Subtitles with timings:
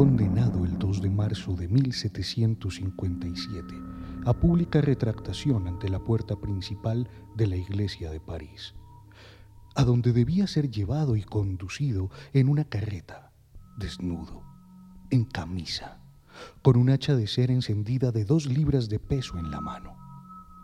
[0.00, 3.74] condenado el 2 de marzo de 1757
[4.24, 8.74] a pública retractación ante la puerta principal de la iglesia de París,
[9.74, 13.34] a donde debía ser llevado y conducido en una carreta,
[13.76, 14.42] desnudo,
[15.10, 16.00] en camisa,
[16.62, 19.98] con un hacha de cera encendida de dos libras de peso en la mano.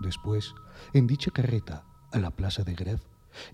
[0.00, 0.54] Después,
[0.94, 3.03] en dicha carreta, a la plaza de Greve,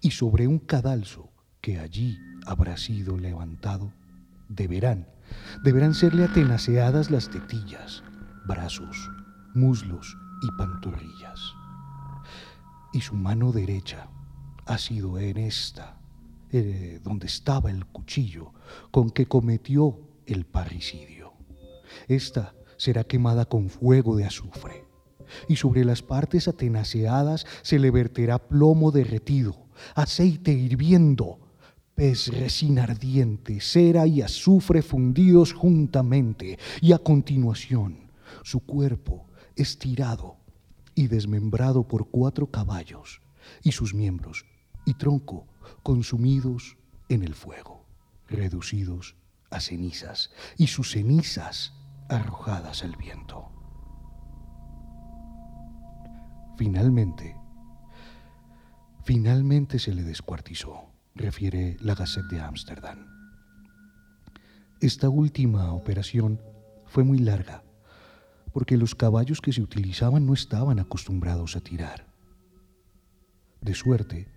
[0.00, 3.92] y sobre un cadalso que allí habrá sido levantado,
[4.48, 5.08] deberán,
[5.62, 8.02] deberán serle atenaceadas las tetillas,
[8.46, 9.10] brazos,
[9.54, 11.40] muslos y pantorrillas.
[12.92, 14.08] Y su mano derecha
[14.66, 15.98] ha sido en esta,
[16.50, 18.52] eh, donde estaba el cuchillo
[18.90, 21.32] con que cometió el parricidio.
[22.08, 24.84] Esta será quemada con fuego de azufre,
[25.48, 31.38] y sobre las partes atenaceadas se le verterá plomo derretido, aceite hirviendo,
[31.94, 38.10] pez resina ardiente, cera y azufre fundidos juntamente, y a continuación
[38.42, 39.26] su cuerpo
[39.56, 40.36] estirado
[40.94, 43.20] y desmembrado por cuatro caballos,
[43.62, 44.44] y sus miembros
[44.84, 45.46] y tronco
[45.82, 46.76] consumidos
[47.08, 47.86] en el fuego,
[48.28, 49.16] reducidos
[49.50, 51.74] a cenizas, y sus cenizas
[52.08, 53.48] arrojadas al viento.
[56.56, 57.36] Finalmente,
[59.04, 63.06] finalmente se le descuartizó, refiere la Gazette de Ámsterdam.
[64.80, 66.40] Esta última operación
[66.86, 67.62] fue muy larga
[68.52, 72.06] porque los caballos que se utilizaban no estaban acostumbrados a tirar.
[73.60, 74.28] De suerte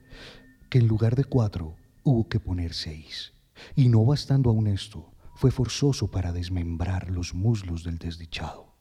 [0.69, 3.33] que en lugar de cuatro hubo que poner seis,
[3.75, 8.73] y no bastando aún esto, fue forzoso para desmembrar los muslos del desdichado,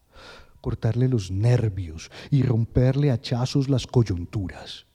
[0.61, 4.87] cortarle los nervios y romperle a hachazos las coyunturas.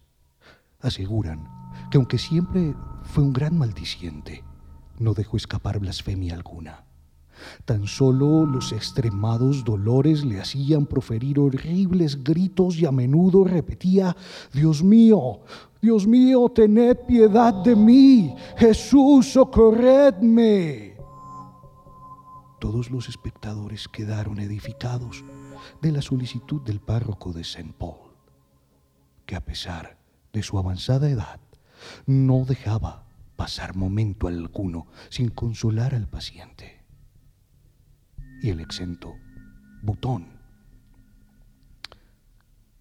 [0.82, 1.48] Aseguran
[1.92, 4.44] que aunque siempre fue un gran maldiciente,
[4.98, 6.90] no dejó escapar blasfemia alguna
[7.66, 14.16] Tan solo los extremados dolores le hacían proferir horribles gritos y a menudo repetía,
[14.54, 15.42] Dios mío,
[15.82, 20.98] Dios mío, tened piedad de mí, Jesús, socorredme.
[22.60, 25.24] Todos los espectadores quedaron edificados
[25.82, 28.12] de la solicitud del párroco de Saint Paul,
[29.26, 29.98] que a pesar
[30.34, 31.40] de su avanzada edad,
[32.06, 36.84] no dejaba pasar momento alguno sin consolar al paciente
[38.42, 39.16] y el exento
[39.82, 40.40] botón.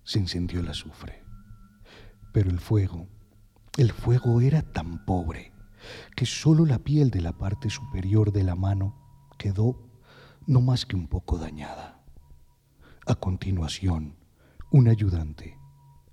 [0.04, 1.22] Se encendió el azufre,
[2.32, 3.06] pero el fuego,
[3.76, 5.52] el fuego era tan pobre
[6.16, 8.96] que solo la piel de la parte superior de la mano
[9.38, 9.88] quedó
[10.46, 12.02] no más que un poco dañada.
[13.06, 14.16] A continuación,
[14.70, 15.57] un ayudante,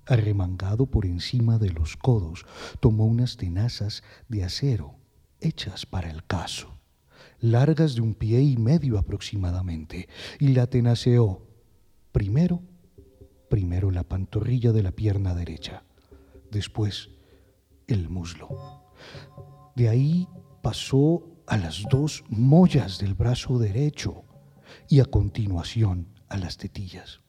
[0.06, 2.46] arremangado por encima de los codos,
[2.80, 4.96] tomó unas tenazas de acero
[5.40, 6.76] hechas para el caso
[7.40, 10.08] largas de un pie y medio aproximadamente,
[10.38, 11.46] y la tenaceó
[12.12, 12.62] primero,
[13.48, 15.84] primero la pantorrilla de la pierna derecha,
[16.50, 17.10] después
[17.86, 18.48] el muslo.
[19.74, 20.28] De ahí
[20.62, 24.24] pasó a las dos mollas del brazo derecho
[24.88, 27.20] y a continuación a las tetillas.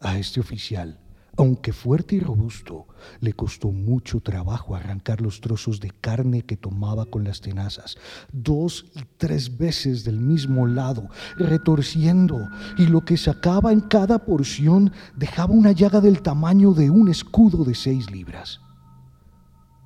[0.00, 1.00] A este oficial
[1.38, 2.88] aunque fuerte y robusto,
[3.20, 7.96] le costó mucho trabajo arrancar los trozos de carne que tomaba con las tenazas,
[8.32, 14.92] dos y tres veces del mismo lado, retorciendo, y lo que sacaba en cada porción
[15.16, 18.60] dejaba una llaga del tamaño de un escudo de seis libras.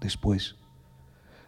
[0.01, 0.57] Después,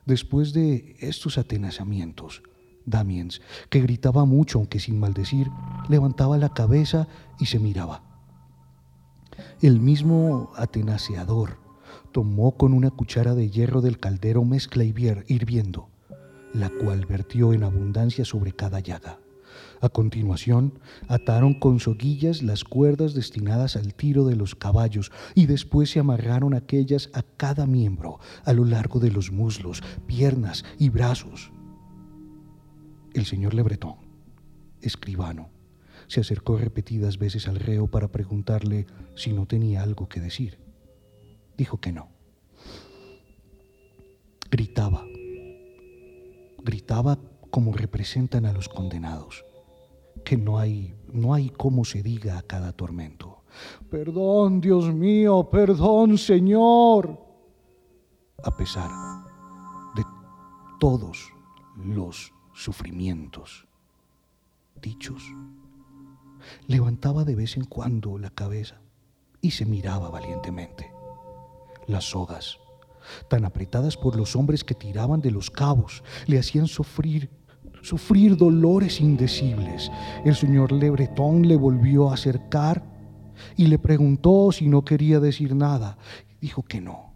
[0.04, 2.42] después de estos atenazamientos,
[2.84, 3.41] Damiens,
[3.71, 5.48] que gritaba mucho aunque sin maldecir,
[5.88, 7.09] levantaba la cabeza
[7.41, 8.14] y se miraba.
[9.61, 11.59] El mismo atenaceador
[12.12, 15.89] tomó con una cuchara de hierro del caldero mezcla hirviendo,
[16.53, 19.19] la cual vertió en abundancia sobre cada llaga.
[19.81, 20.78] A continuación,
[21.09, 26.55] ataron con soguillas las cuerdas destinadas al tiro de los caballos y después se amarraron
[26.55, 31.53] aquellas a cada miembro a lo largo de los muslos, piernas y brazos.
[33.13, 33.97] El señor Lebretón,
[34.81, 35.51] escribano,
[36.06, 40.59] se acercó repetidas veces al reo para preguntarle si no tenía algo que decir.
[41.56, 42.09] Dijo que no.
[44.51, 45.04] Gritaba,
[46.62, 47.18] gritaba
[47.51, 49.45] como representan a los condenados,
[50.24, 53.42] que no hay, no hay cómo se diga a cada tormento.
[53.91, 57.21] Perdón, Dios mío, perdón, Señor.
[58.42, 58.91] A pesar
[59.95, 60.03] de
[60.78, 61.33] todos
[61.77, 63.66] los sufrimientos
[64.80, 65.22] dichos
[66.67, 68.77] levantaba de vez en cuando la cabeza
[69.41, 70.91] y se miraba valientemente.
[71.87, 72.59] Las sogas,
[73.29, 77.31] tan apretadas por los hombres que tiraban de los cabos, le hacían sufrir,
[77.83, 79.91] sufrir dolores indecibles.
[80.25, 82.85] El señor Le Breton le volvió a acercar
[83.57, 85.99] y le preguntó si no quería decir nada.
[86.41, 87.13] Dijo que no.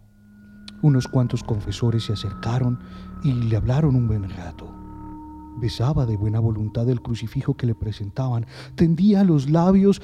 [0.81, 2.79] Unos cuantos confesores se acercaron
[3.23, 4.78] y le hablaron un buen rato.
[5.59, 8.45] Besaba de buena voluntad el crucifijo que le presentaban,
[8.75, 10.01] tendía los labios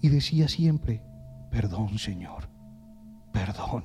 [0.00, 1.02] y decía siempre,
[1.50, 2.48] perdón, Señor,
[3.32, 3.84] perdón.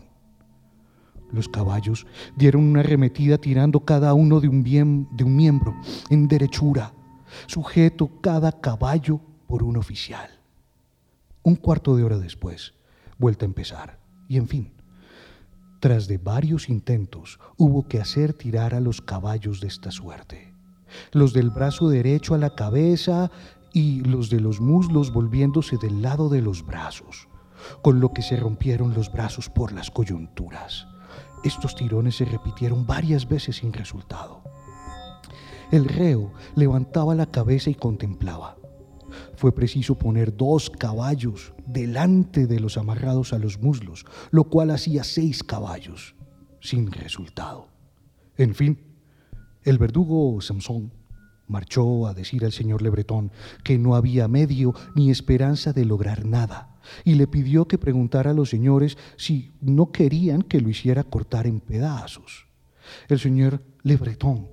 [1.32, 2.06] Los caballos
[2.36, 5.76] dieron una arremetida tirando cada uno de un, de un miembro
[6.10, 6.94] en derechura,
[7.48, 10.30] sujeto cada caballo por un oficial.
[11.44, 12.74] Un cuarto de hora después,
[13.18, 14.00] vuelta a empezar.
[14.28, 14.72] Y en fin,
[15.80, 20.51] tras de varios intentos, hubo que hacer tirar a los caballos de esta suerte.
[21.12, 23.32] Los del brazo derecho a la cabeza
[23.74, 27.28] y los de los muslos volviéndose del lado de los brazos,
[27.82, 30.88] con lo que se rompieron los brazos por las coyunturas.
[31.44, 34.44] Estos tirones se repitieron varias veces sin resultado.
[35.72, 38.58] El reo levantaba la cabeza y contemplaba.
[39.36, 45.04] Fue preciso poner dos caballos delante de los amarrados a los muslos, lo cual hacía
[45.04, 46.16] seis caballos,
[46.60, 47.70] sin resultado.
[48.38, 48.91] En fin,
[49.64, 50.92] el verdugo Samson
[51.48, 53.32] marchó a decir al señor Lebretón
[53.64, 58.34] que no había medio ni esperanza de lograr nada, y le pidió que preguntara a
[58.34, 62.48] los señores si no querían que lo hiciera cortar en pedazos.
[63.10, 64.48] El señor Lebretón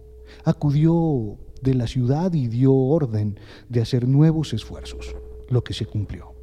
[0.44, 3.38] acudió de la ciudad y dio orden
[3.68, 5.14] de hacer nuevos esfuerzos,
[5.48, 6.34] lo que se cumplió.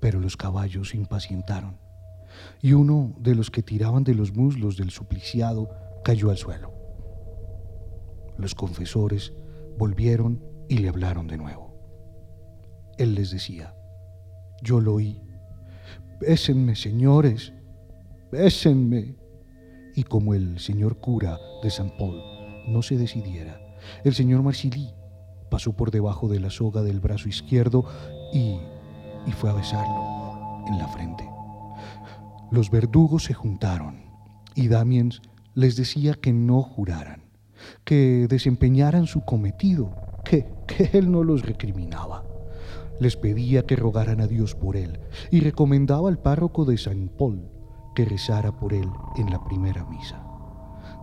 [0.00, 1.76] Pero los caballos se impacientaron
[2.62, 5.70] y uno de los que tiraban de los muslos del supliciado
[6.04, 6.77] cayó al suelo.
[8.38, 9.34] Los confesores
[9.76, 11.74] volvieron y le hablaron de nuevo.
[12.96, 13.74] Él les decía,
[14.62, 15.20] yo lo oí,
[16.20, 17.52] bésenme señores,
[18.32, 19.16] bésenme.
[19.94, 22.22] Y como el señor cura de San Paul
[22.68, 23.60] no se decidiera,
[24.04, 24.94] el señor Marsili
[25.50, 27.84] pasó por debajo de la soga del brazo izquierdo
[28.32, 28.58] y,
[29.26, 31.28] y fue a besarlo en la frente.
[32.50, 34.04] Los verdugos se juntaron
[34.54, 35.20] y Damiens
[35.54, 37.27] les decía que no juraran,
[37.84, 39.94] que desempeñaran su cometido,
[40.24, 42.24] que, que él no los recriminaba.
[43.00, 45.00] Les pedía que rogaran a Dios por él
[45.30, 47.48] y recomendaba al párroco de San Paul
[47.94, 50.24] que rezara por él en la primera misa.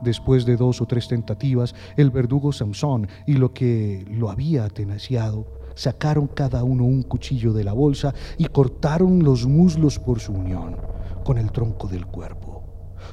[0.02, 5.48] Después de dos o tres tentativas, el verdugo Samson y lo que lo había atenaciado
[5.76, 10.78] sacaron cada uno un cuchillo de la bolsa y cortaron los muslos por su unión
[11.24, 12.55] con el tronco del cuerpo.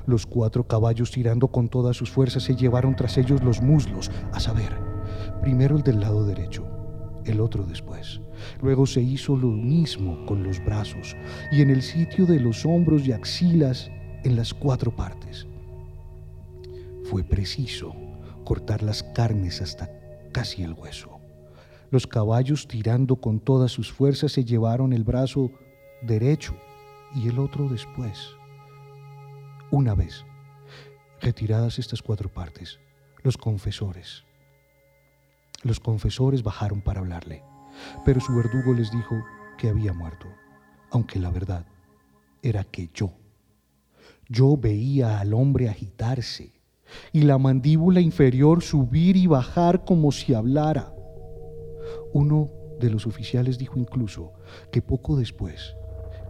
[0.06, 4.40] Los cuatro caballos tirando con todas sus fuerzas se llevaron tras ellos los muslos, a
[4.40, 4.76] saber,
[5.40, 6.66] primero el del lado derecho,
[7.24, 8.20] el otro después.
[8.60, 11.16] Luego se hizo lo mismo con los brazos
[11.50, 13.90] y en el sitio de los hombros y axilas
[14.24, 15.46] en las cuatro partes
[17.12, 17.94] fue preciso
[18.42, 19.90] cortar las carnes hasta
[20.32, 21.20] casi el hueso.
[21.90, 25.50] Los caballos tirando con todas sus fuerzas se llevaron el brazo
[26.00, 26.54] derecho
[27.14, 28.30] y el otro después.
[29.72, 30.26] Una vez
[31.22, 32.78] retiradas estas cuatro partes,
[33.22, 34.22] los confesores,
[35.62, 37.42] los confesores bajaron para hablarle,
[38.04, 39.14] pero su verdugo les dijo
[39.56, 40.26] que había muerto,
[40.90, 41.64] aunque la verdad
[42.42, 43.14] era que yo,
[44.28, 46.52] yo veía al hombre agitarse
[47.10, 50.92] y la mandíbula inferior subir y bajar como si hablara.
[52.12, 54.34] Uno de los oficiales dijo incluso
[54.70, 55.74] que poco después,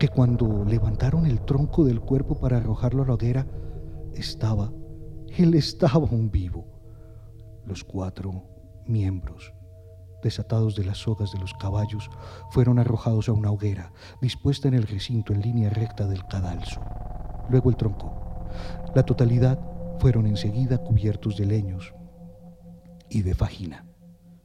[0.02, 3.46] que cuando levantaron el tronco del cuerpo para arrojarlo a la hoguera,
[4.14, 4.72] estaba,
[5.28, 6.66] él estaba aún vivo.
[7.64, 8.42] Los cuatro
[8.84, 9.54] miembros,
[10.20, 12.10] desatados de las sogas de los caballos,
[12.50, 16.80] fueron arrojados a una hoguera, dispuesta en el recinto en línea recta del cadalso.
[17.48, 18.48] Luego el tronco.
[18.96, 19.60] La totalidad
[20.00, 21.94] fueron enseguida cubiertos de leños
[23.08, 23.86] y de fajina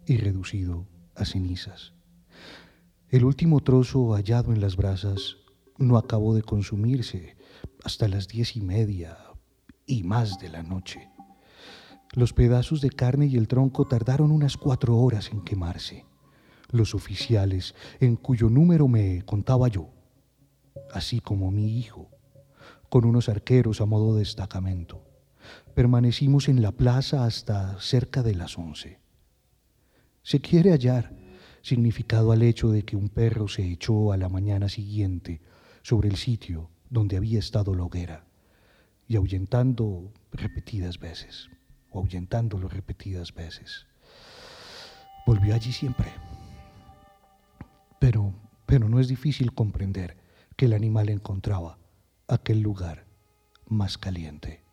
[0.05, 0.85] y reducido
[1.15, 1.95] a cenizas.
[3.09, 5.37] El último trozo hallado en las brasas
[5.77, 7.35] no acabó de consumirse
[7.83, 9.17] hasta las diez y media
[9.85, 11.09] y más de la noche.
[12.13, 16.05] Los pedazos de carne y el tronco tardaron unas cuatro horas en quemarse.
[16.69, 19.89] Los oficiales, en cuyo número me contaba yo,
[20.91, 22.09] así como mi hijo,
[22.89, 25.03] con unos arqueros a modo de destacamento,
[25.73, 28.99] permanecimos en la plaza hasta cerca de las once.
[30.23, 31.15] Se quiere hallar
[31.61, 35.41] significado al hecho de que un perro se echó a la mañana siguiente
[35.87, 38.25] sobre el sitio donde había estado la hoguera
[39.07, 41.49] y ahuyentando repetidas veces,
[41.91, 43.87] o ahuyentándolo repetidas veces,
[45.25, 46.11] volvió allí siempre.
[48.01, 48.33] Pero,
[48.65, 50.17] pero no es difícil comprender
[50.57, 51.77] que el animal encontraba
[52.27, 53.05] aquel lugar
[53.65, 54.65] más caliente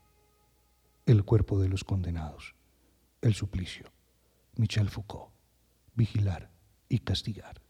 [1.07, 2.57] el cuerpo de los condenados,
[3.23, 3.87] el suplicio.
[4.57, 5.31] Michel Foucault.
[5.95, 6.51] Vigilar
[6.89, 7.64] y castigar.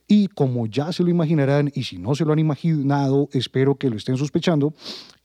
[0.09, 3.91] Y como ya se lo imaginarán, y si no se lo han imaginado, espero que
[3.91, 4.73] lo estén sospechando,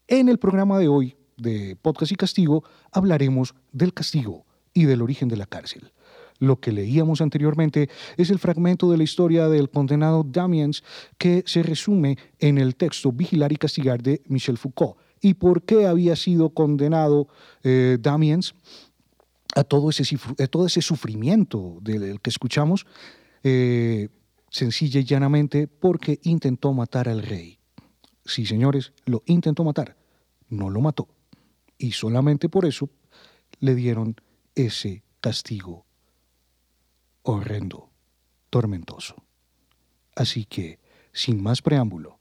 [0.08, 5.28] en el programa de hoy de Podcast y Castigo hablaremos del castigo y del origen
[5.28, 5.92] de la cárcel.
[6.42, 10.82] Lo que leíamos anteriormente es el fragmento de la historia del condenado Damiens
[11.16, 14.96] que se resume en el texto Vigilar y Castigar de Michel Foucault.
[15.20, 17.28] ¿Y por qué había sido condenado
[17.62, 18.56] eh, Damiens
[19.54, 20.04] a todo ese,
[20.50, 22.86] todo ese sufrimiento del que escuchamos?
[23.44, 24.08] Eh,
[24.50, 27.60] sencilla y llanamente porque intentó matar al rey.
[28.24, 29.96] Sí, señores, lo intentó matar,
[30.48, 31.06] no lo mató.
[31.78, 32.90] Y solamente por eso
[33.60, 34.16] le dieron
[34.56, 35.86] ese castigo
[37.22, 37.90] horrendo,
[38.50, 39.14] tormentoso.
[40.14, 40.80] Así que,
[41.12, 42.18] sin más preámbulo,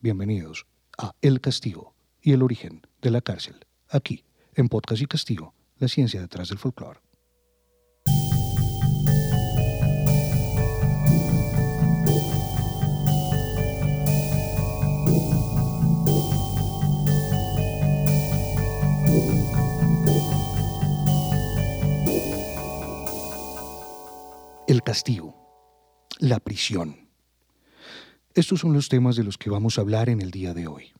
[0.00, 4.24] bienvenidos a El Castigo y el origen de la cárcel, aquí
[4.54, 7.00] en Podcast y Castigo, la ciencia detrás del folclore.
[24.94, 25.34] Castigo,
[26.20, 27.08] la prisión.
[28.32, 30.92] Estos son los temas de los que vamos a hablar en el día de hoy.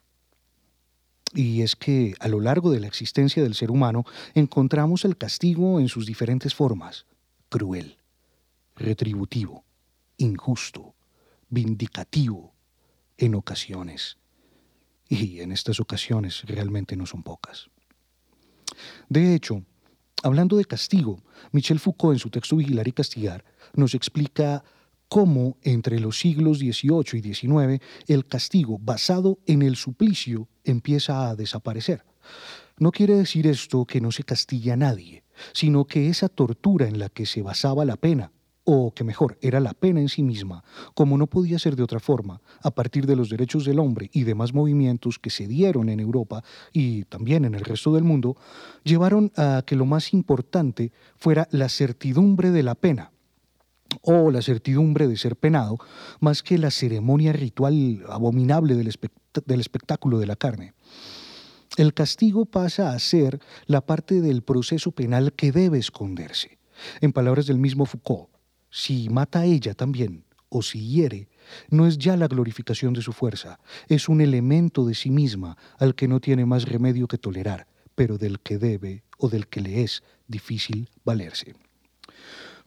[1.33, 5.79] Y es que a lo largo de la existencia del ser humano encontramos el castigo
[5.79, 7.07] en sus diferentes formas,
[7.49, 7.99] cruel,
[8.75, 9.65] retributivo,
[10.17, 10.97] injusto,
[11.49, 12.53] vindicativo,
[13.17, 14.19] en ocasiones.
[15.09, 17.71] Y en estas ocasiones realmente no son pocas.
[19.09, 19.63] De hecho,
[20.25, 21.23] Hablando de castigo,
[21.53, 23.45] Michel Foucault en su texto Vigilar y Castigar
[23.75, 24.65] nos explica
[25.09, 31.37] cómo entre los siglos XVIII y XIX el castigo basado en el suplicio empieza a
[31.37, 32.05] desaparecer.
[32.79, 36.99] No quiere decir esto que no se castigue a nadie, sino que esa tortura en
[36.99, 38.33] la que se basaba la pena
[38.65, 40.65] o que mejor era la pena en sí misma,
[40.95, 44.25] como no podía ser de otra forma, a partir de los derechos del hombre y
[44.25, 48.37] demás movimientos que se dieron en Europa y también en el resto del mundo,
[48.83, 53.13] llevaron a que lo más importante fuera la certidumbre de la pena
[54.03, 55.79] o la certidumbre de ser penado,
[56.21, 58.89] más que la ceremonia ritual abominable del,
[59.61, 60.75] espectáculo de la carne.
[61.77, 66.59] El castigo pasa a ser la parte del proceso penal que debe esconderse.
[67.01, 68.29] En palabras del mismo Foucault,
[68.71, 71.29] si mata a ella también, o si hiere,
[71.69, 73.59] no es ya la glorificación de su fuerza,
[73.89, 78.19] es un elemento de sí misma al que no tiene más remedio que tolerar, pero
[78.19, 81.55] del que debe o del que le es difícil valerse.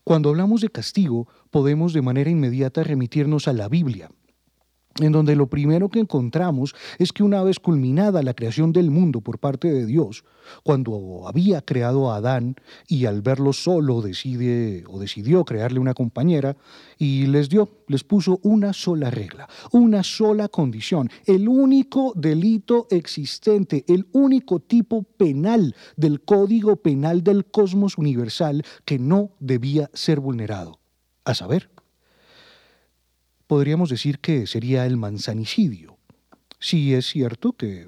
[0.08, 4.10] Cuando hablamos de castigo, podemos de manera inmediata remitirnos a la Biblia,
[5.00, 9.22] en donde lo primero que encontramos es que una vez culminada la creación del mundo
[9.22, 10.24] por parte de Dios,
[10.64, 12.56] cuando había creado a Adán
[12.88, 16.56] y al verlo solo decide o decidió crearle una compañera
[16.98, 23.84] y les dio, les puso una sola regla, una sola condición, el único delito existente,
[23.88, 30.80] el único tipo penal del Código Penal del Cosmos Universal que no debía ser vulnerado.
[31.26, 31.70] a saber,
[33.48, 35.98] podríamos decir que sería el manzanicidio.
[36.60, 37.88] Si es cierto que eh,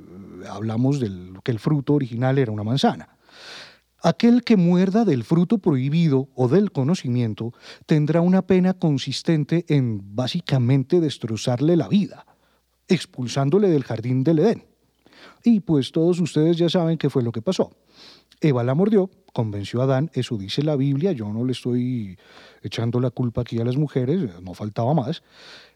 [0.49, 3.17] hablamos del que el fruto original era una manzana.
[4.01, 7.53] Aquel que muerda del fruto prohibido o del conocimiento
[7.85, 12.25] tendrá una pena consistente en básicamente destrozarle la vida,
[12.87, 14.63] expulsándole del jardín del Edén.
[15.43, 17.71] Y pues todos ustedes ya saben qué fue lo que pasó.
[18.39, 22.17] Eva la mordió, convenció a Adán, eso dice la Biblia, yo no le estoy
[22.61, 25.23] echando la culpa aquí a las mujeres, no faltaba más.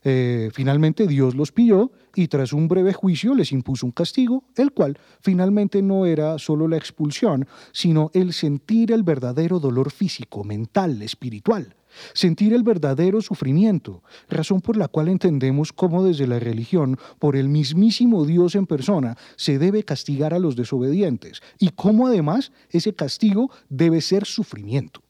[0.03, 4.71] Eh, finalmente Dios los pilló y tras un breve juicio les impuso un castigo, el
[4.71, 11.01] cual finalmente no era solo la expulsión, sino el sentir el verdadero dolor físico, mental,
[11.01, 11.75] espiritual
[12.13, 17.49] sentir el verdadero sufrimiento, razón por la cual entendemos cómo desde la religión, por el
[17.49, 23.51] mismísimo Dios en persona, se debe castigar a los desobedientes y cómo además ese castigo
[23.69, 25.01] debe ser sufrimiento.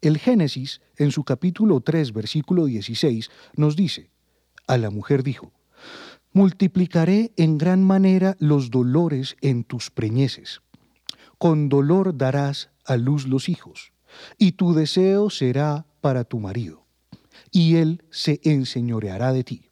[0.00, 4.10] El Génesis, en su capítulo 3, versículo 16, nos dice,
[4.66, 5.52] a la mujer dijo,
[6.32, 10.60] multiplicaré en gran manera los dolores en tus preñeces,
[11.38, 13.92] con dolor darás a luz los hijos
[14.38, 16.86] y tu deseo será para tu marido,
[17.50, 19.70] y él se enseñoreará de ti.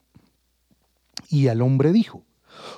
[1.29, 2.25] Y al hombre dijo,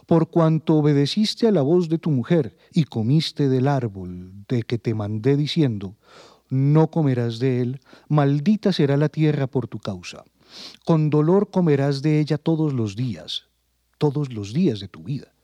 [0.07, 4.79] por cuanto obedeciste a la voz de tu mujer y comiste del árbol de que
[4.79, 5.97] te mandé diciendo,
[6.51, 10.25] no comerás de él, maldita será la tierra por tu causa.
[10.85, 13.45] Con dolor comerás de ella todos los días,
[13.99, 15.35] todos los días de tu vida.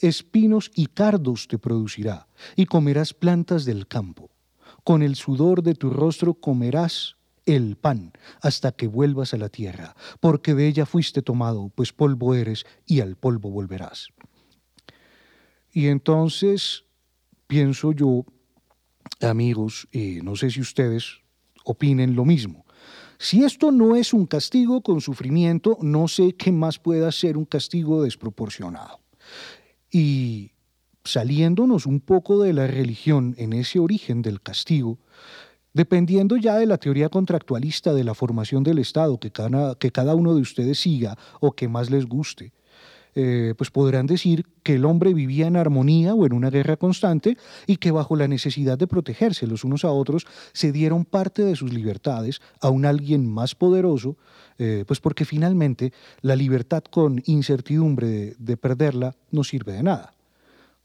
[0.00, 4.30] Espinos y cardos te producirá, y comerás plantas del campo
[4.84, 7.16] con el sudor de tu rostro comerás
[7.46, 12.34] el pan hasta que vuelvas a la tierra, porque de ella fuiste tomado, pues polvo
[12.34, 14.08] eres y al polvo volverás.
[15.72, 16.84] Y entonces
[17.46, 18.24] pienso yo,
[19.20, 19.88] amigos,
[20.22, 21.20] no sé si ustedes
[21.64, 22.64] opinen lo mismo,
[23.18, 27.44] si esto no es un castigo con sufrimiento, no sé qué más pueda ser un
[27.44, 29.00] castigo desproporcionado.
[29.90, 30.50] Y
[31.04, 34.98] saliéndonos un poco de la religión en ese origen del castigo,
[35.72, 40.14] dependiendo ya de la teoría contractualista de la formación del Estado que cada, que cada
[40.14, 42.52] uno de ustedes siga o que más les guste,
[43.14, 47.36] eh, pues podrán decir que el hombre vivía en armonía o en una guerra constante
[47.66, 51.54] y que bajo la necesidad de protegerse los unos a otros se dieron parte de
[51.54, 54.16] sus libertades a un alguien más poderoso,
[54.58, 60.14] eh, pues porque finalmente la libertad con incertidumbre de perderla no sirve de nada.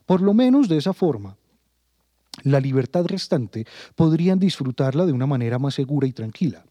[0.05, 1.37] Por lo menos de esa forma,
[2.43, 3.65] la libertad restante
[3.95, 6.63] podrían disfrutarla de una manera más segura y tranquila.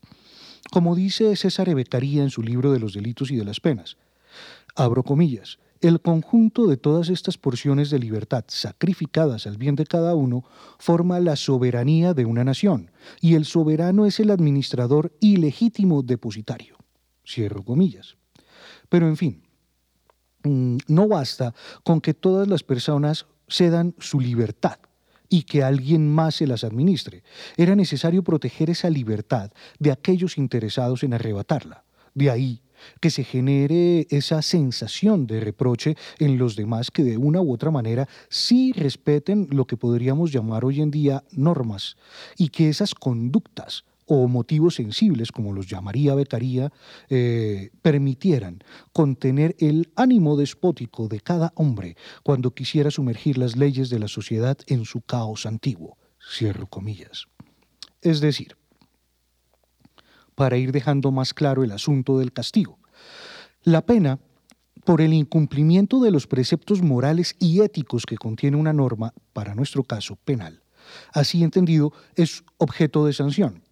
[0.71, 3.97] Como dice César Beccaría en su libro de los delitos y de las penas,
[4.79, 10.15] abro comillas, el conjunto de todas estas porciones de libertad sacrificadas al bien de cada
[10.15, 10.45] uno
[10.79, 16.77] forma la soberanía de una nación, y el soberano es el administrador ilegítimo depositario.
[17.25, 18.17] Cierro comillas.
[18.89, 19.43] Pero en fin,
[20.45, 24.79] Mm, no basta con que todas las personas cedan su libertad
[25.29, 27.23] y que alguien más se las administre.
[27.57, 31.85] Era necesario proteger esa libertad de aquellos interesados en arrebatarla.
[32.15, 32.63] De ahí
[33.01, 37.71] que se genere esa sensación de reproche en los demás que de una u otra
[37.71, 41.97] manera sí respeten lo que podríamos llamar hoy en día normas
[42.37, 46.73] y que esas conductas o motivos sensibles, como los llamaría Beccaría,
[47.11, 53.99] eh, permitieran contener el ánimo despótico de cada hombre cuando quisiera sumergir las leyes de
[53.99, 55.99] la sociedad en su caos antiguo.
[56.19, 57.27] Cierro comillas.
[58.01, 58.57] Es decir,
[60.39, 62.79] para ir dejando más claro el asunto del castigo,
[63.65, 64.21] la pena
[64.85, 69.83] por el incumplimiento de los preceptos morales y éticos que contiene una norma, para nuestro
[69.83, 70.63] caso penal,
[71.13, 73.63] así entendido, es objeto de sanción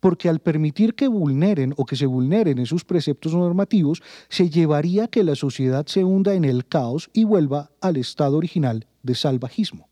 [0.00, 5.08] porque al permitir que vulneren o que se vulneren esos preceptos normativos, se llevaría a
[5.08, 9.88] que la sociedad se hunda en el caos y vuelva al estado original de salvajismo.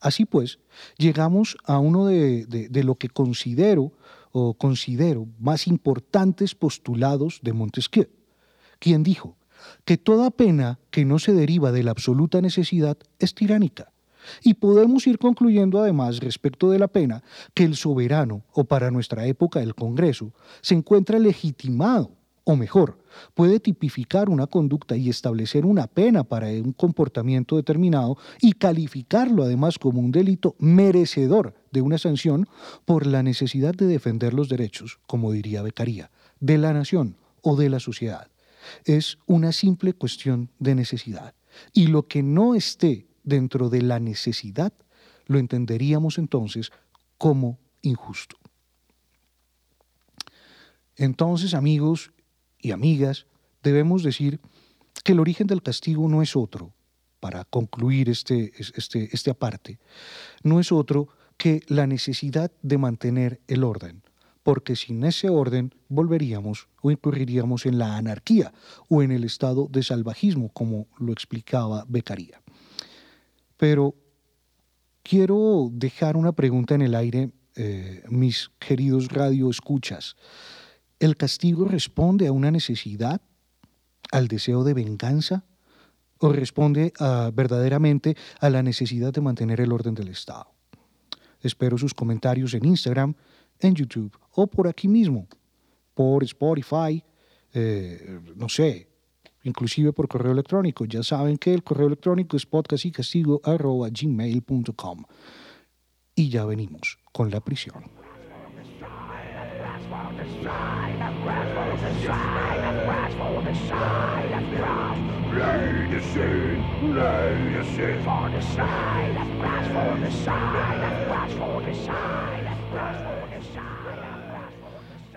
[0.00, 0.60] Así pues,
[0.96, 3.90] llegamos a uno de, de lo que considero
[4.32, 8.08] o considero más importantes postulados de Montesquieu,
[8.78, 9.36] quien dijo
[9.84, 13.92] que toda pena que no se deriva de la absoluta necesidad es tiránica
[14.42, 17.22] y podemos ir concluyendo además respecto de la pena
[17.54, 22.12] que el soberano, o para nuestra época el Congreso, se encuentra legitimado,
[22.44, 22.98] o mejor,
[23.34, 29.78] puede tipificar una conducta y establecer una pena para un comportamiento determinado y calificarlo además
[29.78, 32.48] como un delito merecedor de una sanción
[32.84, 37.68] por la necesidad de defender los derechos, como diría Beccaría, de la nación o de
[37.68, 38.28] la sociedad.
[38.84, 41.34] Es una simple cuestión de necesidad.
[41.72, 44.72] Y lo que no esté dentro de la necesidad,
[45.26, 46.70] lo entenderíamos entonces
[47.18, 48.36] como injusto.
[50.96, 52.12] Entonces, amigos
[52.62, 53.26] y amigas,
[53.62, 54.40] debemos decir
[55.04, 56.72] que el origen del castigo no es otro,
[57.20, 59.78] para concluir este, este, este aparte,
[60.42, 64.02] no es otro que la necesidad de mantener el orden,
[64.42, 68.52] porque sin ese orden volveríamos o incurriríamos en la anarquía
[68.88, 72.42] o en el estado de salvajismo, como lo explicaba Beccaria.
[73.56, 73.94] Pero
[75.02, 80.16] quiero dejar una pregunta en el aire, eh, mis queridos radioescuchas.
[81.02, 83.20] ¿El castigo responde a una necesidad,
[84.12, 85.44] al deseo de venganza,
[86.20, 86.92] o responde
[87.34, 90.46] verdaderamente a la necesidad de mantener el orden del Estado?
[91.40, 93.14] Espero sus comentarios en Instagram,
[93.58, 95.26] en YouTube o por aquí mismo,
[95.92, 97.02] por Spotify,
[97.52, 98.88] eh, no sé,
[99.42, 100.84] inclusive por correo electrónico.
[100.84, 105.04] Ya saben que el correo electrónico es podcast y castigo gmail.com.
[106.14, 107.90] Y ya venimos con la prisión.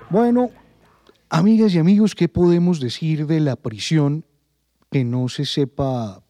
[0.09, 0.51] Bueno,
[1.29, 4.23] amigas y amigos, ¿qué podemos decir de la prisión
[4.91, 6.23] que no se sepa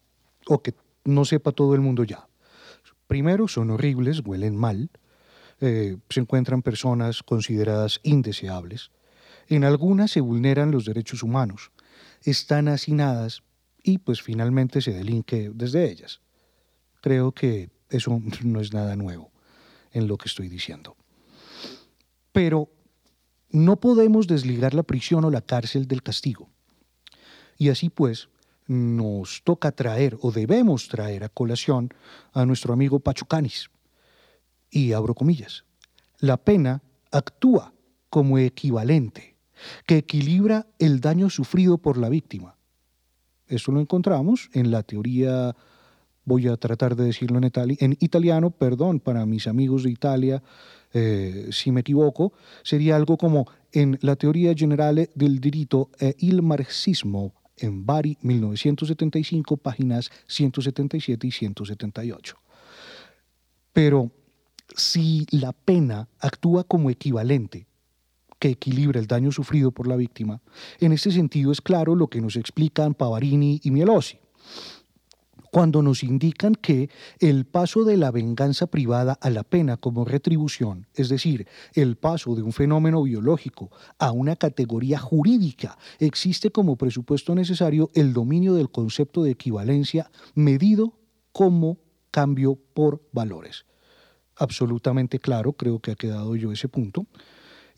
[0.48, 2.26] o que no sepa todo el mundo ya?
[3.06, 4.90] Primero, son horribles, huelen mal,
[5.60, 8.90] eh, se encuentran personas consideradas indeseables.
[9.48, 11.70] En algunas se vulneran los derechos humanos,
[12.22, 13.42] están hacinadas
[13.82, 16.20] y pues finalmente se delinque desde ellas.
[17.00, 19.30] Creo que eso no es nada nuevo
[19.92, 20.96] en lo que estoy diciendo.
[22.32, 22.70] Pero
[23.50, 26.50] no podemos desligar la prisión o la cárcel del castigo.
[27.56, 28.28] Y así pues,
[28.66, 31.94] nos toca traer o debemos traer a colación
[32.32, 33.70] a nuestro amigo Pachucanis.
[34.68, 35.64] Y abro comillas,
[36.18, 36.82] la pena
[37.12, 37.72] actúa
[38.10, 39.35] como equivalente,
[39.86, 42.56] que equilibra el daño sufrido por la víctima.
[43.48, 45.54] Eso lo encontramos en la teoría,
[46.24, 50.42] voy a tratar de decirlo en, italiano, perdón para mis amigos de Italia,
[50.92, 56.42] eh, si me equivoco, sería algo como en la teoría generale del diritto e il
[56.42, 62.36] marxismo en Bari 1975, páginas 177 y 178.
[63.72, 64.10] Pero
[64.74, 67.66] si la pena actúa como equivalente
[68.48, 70.40] equilibra el daño sufrido por la víctima,
[70.80, 74.18] en este sentido es claro lo que nos explican Pavarini y Mielosi
[75.56, 80.86] cuando nos indican que el paso de la venganza privada a la pena como retribución,
[80.94, 87.34] es decir, el paso de un fenómeno biológico a una categoría jurídica, existe como presupuesto
[87.34, 90.98] necesario el dominio del concepto de equivalencia medido
[91.32, 91.78] como
[92.10, 93.64] cambio por valores.
[94.36, 97.06] Absolutamente claro, creo que ha quedado yo ese punto.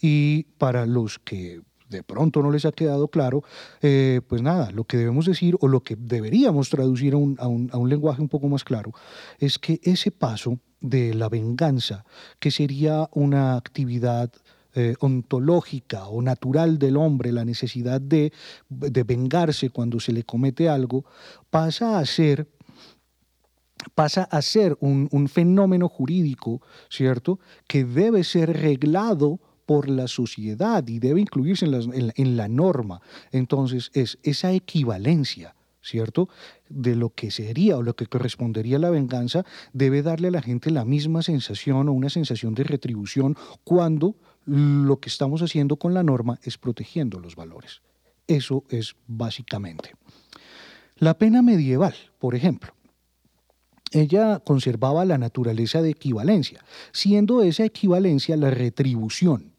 [0.00, 3.42] Y para los que de pronto no les ha quedado claro,
[3.80, 8.20] eh, pues nada, lo que debemos decir o lo que deberíamos traducir a un, lenguaje
[8.20, 8.92] un poco más claro
[9.38, 12.04] es que ese paso de la venganza,
[12.38, 14.30] que sería una actividad
[14.74, 18.32] eh, ontológica o natural del hombre, la necesidad de,
[18.68, 21.04] vengarse cuando se le comete algo,
[21.50, 22.48] pasa a ser
[23.94, 30.88] pasa a ser un, un, fenómeno jurídico, ¿cierto?, que debe ser reglado por la sociedad
[30.88, 33.02] y debe incluirse en la, norma.
[33.32, 36.30] Entonces, es esa equivalencia, ¿cierto?
[36.70, 40.40] De lo que sería o lo que correspondería a la venganza, debe darle a la
[40.40, 45.92] gente la misma sensación o una sensación de retribución cuando lo que estamos haciendo con
[45.92, 47.82] la norma es protegiendo los valores.
[48.26, 49.92] Eso es básicamente.
[50.96, 52.72] La pena medieval, por ejemplo,
[53.92, 59.57] ella conservaba la naturaleza de equivalencia, siendo esa equivalencia la retribución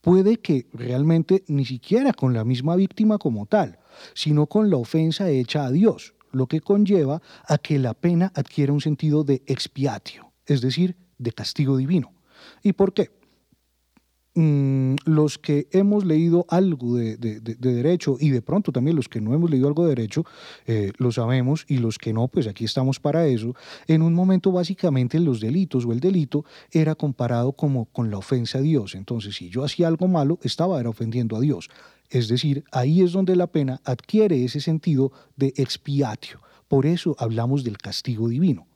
[0.00, 3.78] puede que realmente ni siquiera con la misma víctima como tal,
[4.14, 8.72] sino con la ofensa hecha a Dios, lo que conlleva a que la pena adquiera
[8.72, 12.12] un sentido de expiatio, es decir, de castigo divino.
[12.62, 13.10] ¿Y por qué?
[14.42, 19.34] Mm, los que hemos leído algo de, derecho y de pronto también los que no
[19.34, 20.24] hemos leído algo de derecho,
[20.64, 23.54] eh, lo sabemos y los que no, pues aquí estamos para eso.
[23.86, 28.56] En un momento básicamente los delitos o el delito era comparado como con la ofensa
[28.56, 28.94] a Dios.
[28.94, 31.68] Entonces, si yo hacía algo malo, estaba era ofendiendo a Dios.
[32.08, 36.40] Es decir, ahí es donde la pena adquiere ese sentido de expiatio.
[36.66, 38.66] Por eso hablamos del castigo divino.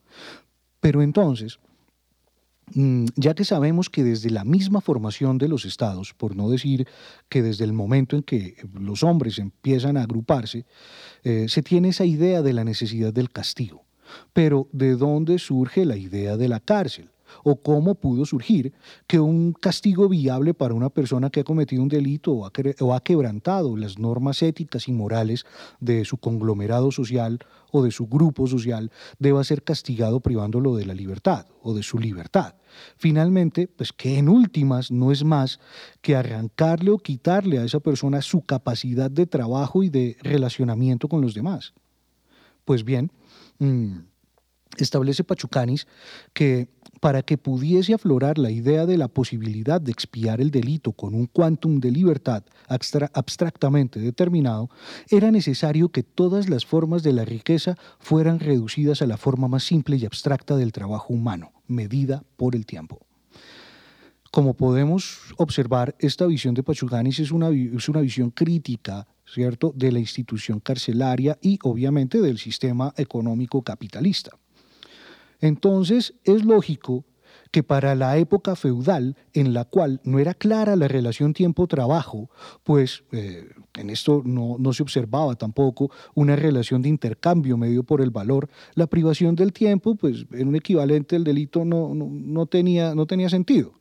[0.81, 1.59] Pero entonces,
[2.75, 6.87] ya que sabemos que desde la misma formación de los estados, por no decir
[7.29, 10.65] que desde el momento en que los hombres empiezan a agruparse,
[11.23, 13.85] eh, se tiene esa idea de la necesidad del castigo.
[14.33, 17.11] Pero ¿de dónde surge la idea de la cárcel?
[17.43, 18.73] O cómo pudo surgir
[19.07, 23.77] que un castigo viable para una persona que ha cometido un delito o ha, quebrantado
[23.77, 25.45] las normas éticas y morales
[25.81, 30.95] de su conglomerado social o de su grupo social deba ser castigado privándolo de la
[30.95, 32.55] libertad o de su libertad.
[32.97, 35.61] Finalmente, pues que en últimas no es más
[36.01, 41.21] que arrancarle o quitarle a esa persona su capacidad de trabajo y de relacionamiento con
[41.21, 41.75] los demás.
[42.65, 43.11] Pues bien,
[43.59, 43.99] mm,
[44.79, 45.87] establece Pachucanis
[46.33, 46.69] que
[47.01, 51.27] para que pudiese aflorar la idea de la posibilidad de expiar el delito con un
[51.27, 54.71] quantum de libertad abstractamente determinado,
[55.11, 59.65] era necesario que todas las formas de la riqueza fueran reducidas a la forma más
[59.65, 63.01] simple y abstracta del trabajo humano, medida por el tiempo.
[64.31, 69.93] Como podemos observar, esta visión de Pachucanis es una, es una visión crítica ¿cierto?, de
[69.93, 74.31] la institución carcelaria y obviamente del sistema económico capitalista.
[75.45, 77.05] Entonces es lógico
[77.51, 82.31] que para la época feudal, en la cual no era clara la relación tiempo-trabajo,
[82.63, 88.11] pues eh, en esto no, se observaba tampoco una relación de intercambio medio por el
[88.11, 93.29] valor, la privación del tiempo, pues en un equivalente al delito no, tenía, no tenía
[93.29, 93.75] sentido.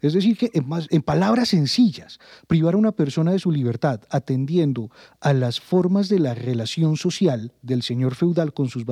[0.00, 5.32] Es decir, que en, palabras sencillas, privar a una persona de su libertad atendiendo a
[5.32, 8.84] las formas de la relación social del señor feudal con sus,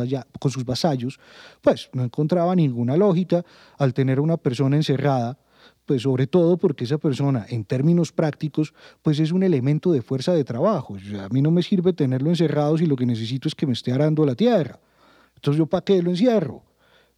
[0.65, 1.19] vasallos,
[1.63, 3.45] pues no encontraba ninguna lógica
[3.79, 5.39] al tener a una persona encerrada
[5.87, 10.35] pues sobre todo porque esa persona, en términos prácticos, pues es un elemento de fuerza
[10.35, 10.99] de trabajo.
[11.19, 13.93] a mí no me sirve tenerlo encerrado si lo que necesito es que me esté
[13.93, 14.79] arando la tierra.
[15.37, 16.63] Entonces, ¿yo para qué lo encierro?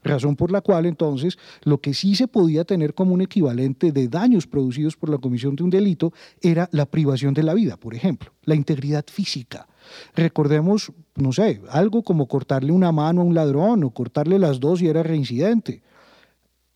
[0.02, 4.08] Razón por la cual entonces lo que sí se podía tener como un equivalente de
[4.08, 7.94] daños producidos por la comisión de un delito era la privación de la vida, por
[7.94, 9.68] ejemplo, la integridad física.
[10.14, 14.80] Recordemos, no sé, algo como cortarle una mano a un ladrón o cortarle las dos
[14.80, 15.82] y era reincidente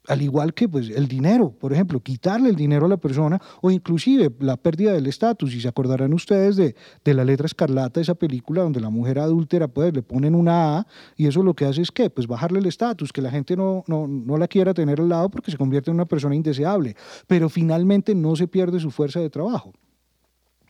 [0.08, 3.70] al igual que pues, el dinero, por ejemplo, quitarle el dinero a la persona o
[3.70, 5.54] inclusive la pérdida del estatus.
[5.54, 6.74] Y se acordarán ustedes de,
[7.14, 10.86] la letra escarlata, esa película donde la mujer adúltera pues le ponen una A
[11.16, 13.84] y eso lo que hace es que pues bajarle el estatus, que la gente no,
[13.86, 17.48] no, no la quiera tener al lado porque se convierte en una persona indeseable, pero
[17.48, 19.72] finalmente no se pierde su fuerza de trabajo.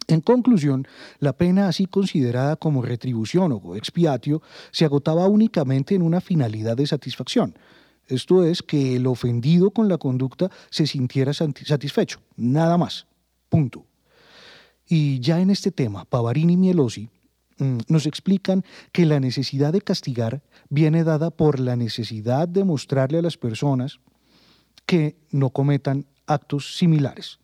[0.07, 0.87] En conclusión,
[1.18, 6.87] la pena así considerada como retribución o expiatio se agotaba únicamente en una finalidad de
[6.87, 7.55] satisfacción,
[8.09, 13.07] esto es que el ofendido con la conducta se sintiera satisfecho, nada más.
[13.49, 13.87] Punto.
[14.87, 17.09] Y ya en este tema, Pavarini y Mielosi
[17.59, 23.19] mm, nos explican que la necesidad de castigar viene dada por la necesidad de mostrarle
[23.19, 24.01] a las personas
[24.87, 27.38] que no cometan actos similares,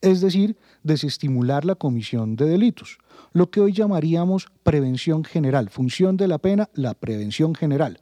[0.00, 2.98] es decir, desestimular la comisión de delitos,
[3.32, 8.00] lo que hoy llamaríamos prevención general, función de la pena, la prevención general.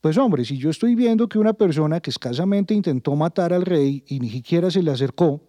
[0.00, 4.04] Pues hombre, si yo estoy viendo que una persona que escasamente intentó matar al rey
[4.06, 5.42] y ni siquiera se le acercó,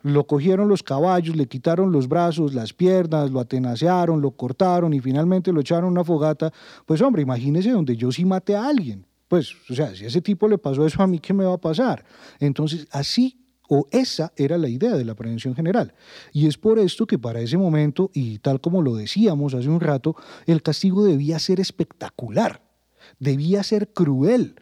[0.00, 5.00] lo cogieron los caballos, le quitaron los brazos, las piernas, lo atenacearon, lo cortaron y
[5.00, 6.52] finalmente lo echaron a una fogata,
[6.86, 9.04] pues hombre, imagínese donde yo sí maté a alguien.
[9.28, 11.54] Pues, o sea, si a ese tipo le pasó eso a mí, ¿qué me va
[11.54, 12.04] a pasar?
[12.38, 15.92] Entonces, así o esa era la idea de la prevención general.
[16.32, 19.80] Y es por esto que para ese momento, y tal como lo decíamos hace un
[19.80, 22.65] rato, el castigo debía ser espectacular
[23.18, 24.56] debía ser cruel,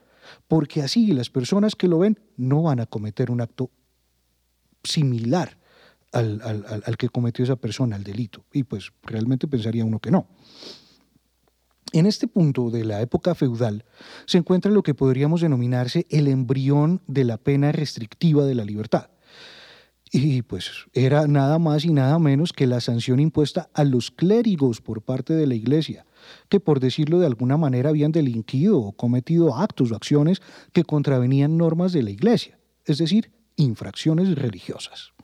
[0.48, 3.70] porque así las personas que lo ven no van a cometer un acto
[4.82, 5.58] similar
[6.12, 6.40] al,
[6.84, 8.44] al, que cometió esa persona, el delito.
[8.52, 10.28] Y pues realmente pensaría uno que no.
[11.92, 13.84] En este punto de la época feudal
[14.26, 19.10] se encuentra lo que podríamos denominarse el embrión de la pena restrictiva de la libertad.
[20.16, 24.80] Y pues era nada más y nada menos que la sanción impuesta a los clérigos
[24.80, 26.06] por parte de la Iglesia,
[26.48, 30.40] que por decirlo de alguna manera habían delinquido o cometido actos o acciones
[30.72, 35.14] que contravenían normas de la Iglesia, es decir, infracciones religiosas.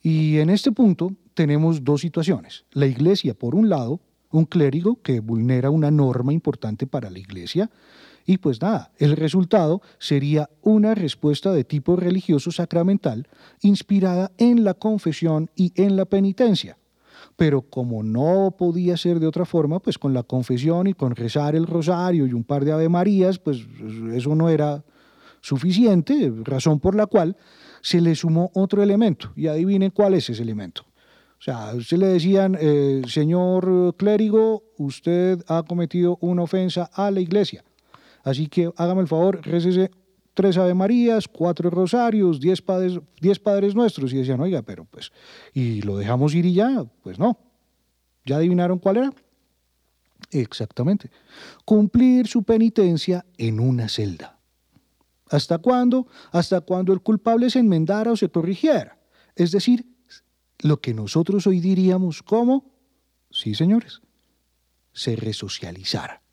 [0.00, 2.64] Y en este punto tenemos dos situaciones.
[2.72, 7.70] La Iglesia, por un lado, un clérigo que vulnera una norma importante para la Iglesia,
[8.26, 13.28] y pues nada, el resultado sería una respuesta de tipo religioso sacramental
[13.62, 16.76] inspirada en la confesión y en la penitencia,
[17.36, 21.54] pero como no podía ser de otra forma, pues con la confesión y con rezar
[21.54, 23.64] el rosario y un par de Ave Marías, pues
[24.12, 24.84] eso no era
[25.40, 27.36] suficiente, razón por la cual
[27.80, 29.32] se le sumó otro elemento.
[29.36, 30.82] Y adivinen cuál es ese elemento.
[31.38, 37.20] O sea, usted le decían, eh, señor clérigo, usted ha cometido una ofensa a la
[37.20, 37.62] iglesia.
[38.26, 39.88] Así que hágame el favor, récese
[40.34, 44.12] tres Ave Marías, cuatro Rosarios, diez padres, diez padres Nuestros.
[44.12, 45.12] Y decían, oiga, pero pues,
[45.54, 46.84] ¿y lo dejamos ir y ya?
[47.04, 47.38] Pues no.
[48.24, 49.12] ¿Ya adivinaron cuál era?
[50.32, 51.08] Exactamente.
[51.64, 54.40] Cumplir su penitencia en una celda.
[55.30, 56.08] ¿Hasta cuándo?
[56.32, 58.98] Hasta cuando el culpable se enmendara o se corrigiera.
[59.36, 59.86] Es decir,
[60.62, 62.72] lo que nosotros hoy diríamos como,
[63.30, 64.00] sí señores,
[64.92, 66.25] se resocializara.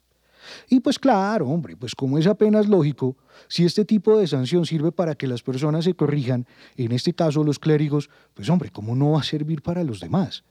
[0.69, 4.91] Y pues claro, hombre, pues como es apenas lógico, si este tipo de sanción sirve
[4.91, 6.45] para que las personas se corrijan,
[6.77, 10.43] en este caso los clérigos, pues hombre, ¿cómo no va a servir para los demás?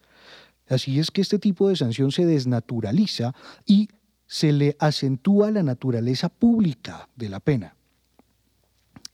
[0.68, 3.34] Así es que este tipo de sanción se desnaturaliza
[3.66, 3.88] y
[4.26, 7.76] se le acentúa la naturaleza pública de la pena.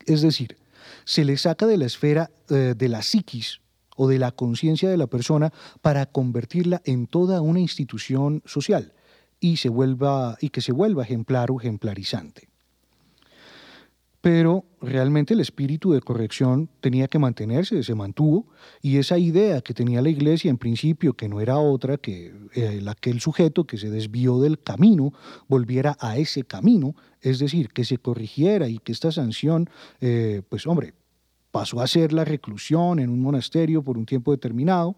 [0.07, 0.57] Es decir,
[1.05, 3.61] se le saca de la esfera eh, de la psiquis
[3.97, 8.93] o de la conciencia de la persona para convertirla en toda una institución social
[9.41, 12.49] y, se vuelva, y que se vuelva ejemplar o ejemplarizante.
[14.21, 18.49] Pero realmente el espíritu de corrección tenía que mantenerse, se mantuvo,
[18.83, 22.83] y esa idea que tenía la iglesia en principio, que no era otra que eh,
[22.89, 25.13] aquel sujeto que se desvió del camino,
[25.47, 29.71] volviera a ese camino, es decir, que se corrigiera y que esta sanción,
[30.01, 30.95] eh, pues hombre,
[31.53, 34.97] pasó a ser la reclusión en un monasterio por un tiempo determinado,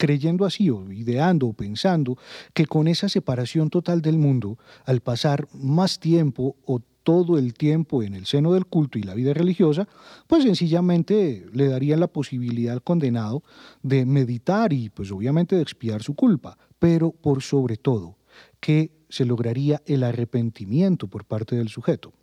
[0.00, 2.16] creyendo así o ideando o pensando
[2.54, 8.02] que con esa separación total del mundo, al pasar más tiempo o todo el tiempo
[8.02, 9.86] en el seno del culto y la vida religiosa,
[10.26, 13.42] pues sencillamente le darían la posibilidad al condenado
[13.82, 18.16] de meditar y pues obviamente de expiar su culpa, pero por sobre todo
[18.58, 22.14] que se lograría el arrepentimiento por parte del sujeto.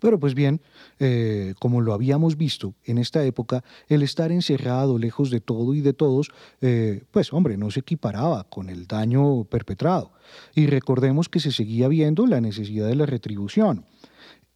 [0.00, 0.60] Pero pues bien,
[0.98, 5.80] eh, como lo habíamos visto en esta época, el estar encerrado lejos de todo y
[5.80, 10.12] de todos, eh, pues hombre, no se equiparaba con el daño perpetrado.
[10.54, 13.84] Y recordemos que se seguía viendo la necesidad de la retribución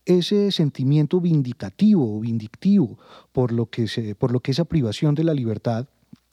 [0.07, 2.99] ese sentimiento vindicativo o vindictivo
[3.33, 5.87] por lo, que se, por lo que esa privación de la libertad,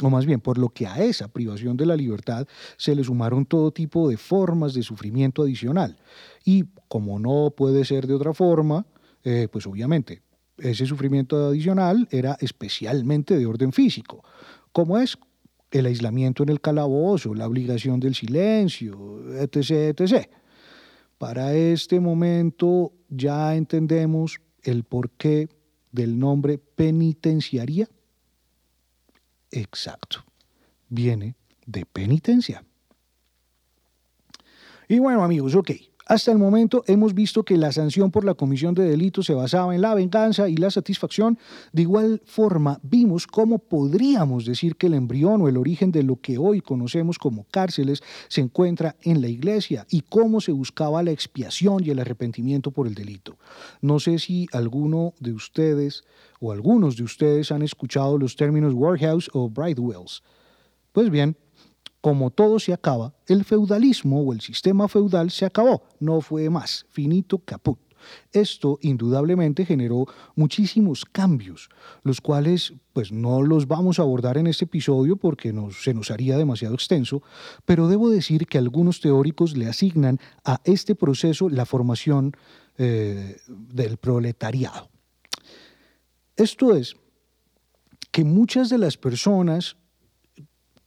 [0.03, 2.47] o más bien por lo que a esa privación de la libertad
[2.77, 5.97] se le sumaron todo tipo de formas de sufrimiento adicional.
[6.43, 8.85] Y como no puede ser de otra forma,
[9.23, 10.21] eh, pues obviamente
[10.57, 14.23] ese sufrimiento adicional era especialmente de orden físico,
[14.71, 15.17] como es
[15.71, 20.29] el aislamiento en el calabozo, la obligación del silencio, etc., etc.
[21.17, 25.49] Para este momento ya entendemos el porqué
[25.91, 27.87] del nombre penitenciaria.
[29.49, 30.23] Exacto,
[30.89, 32.63] viene de penitencia.
[34.87, 35.71] Y bueno amigos, ok,
[36.11, 39.73] hasta el momento hemos visto que la sanción por la comisión de delitos se basaba
[39.73, 41.39] en la venganza y la satisfacción.
[41.71, 46.17] De igual forma, vimos cómo podríamos decir que el embrión o el origen de lo
[46.17, 51.11] que hoy conocemos como cárceles se encuentra en la iglesia y cómo se buscaba la
[51.11, 53.37] expiación y el arrepentimiento por el delito.
[53.79, 56.03] No sé si alguno de ustedes
[56.41, 60.23] o algunos de ustedes han escuchado los términos workhouse o bridewells.
[60.91, 61.37] Pues bien,
[62.01, 66.85] como todo se acaba, el feudalismo o el sistema feudal se acabó, no fue más,
[66.89, 67.79] finito caput.
[68.31, 71.69] Esto indudablemente generó muchísimos cambios,
[72.03, 76.37] los cuales pues no los vamos a abordar en este episodio porque se nos haría
[76.37, 77.21] demasiado extenso,
[77.65, 82.33] pero debo decir que algunos teóricos le asignan a este proceso la formación
[82.77, 84.89] eh, del proletariado.
[86.35, 86.95] Esto es
[88.11, 89.77] que muchas de las personas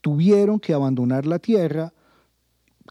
[0.05, 1.95] tuvieron que abandonar la tierra,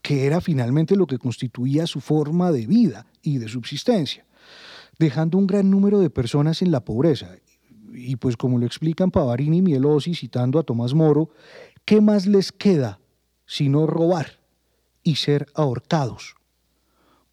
[0.02, 4.26] que era finalmente lo que constituía su forma de vida y de subsistencia,
[4.97, 7.36] dejando un gran número de personas en la pobreza.
[7.93, 11.30] Y pues como lo explican Pavarini y Mielosi citando a Tomás Moro,
[11.86, 12.99] ¿qué más les queda
[13.45, 14.39] sino robar
[15.04, 16.34] y ser ahorcados?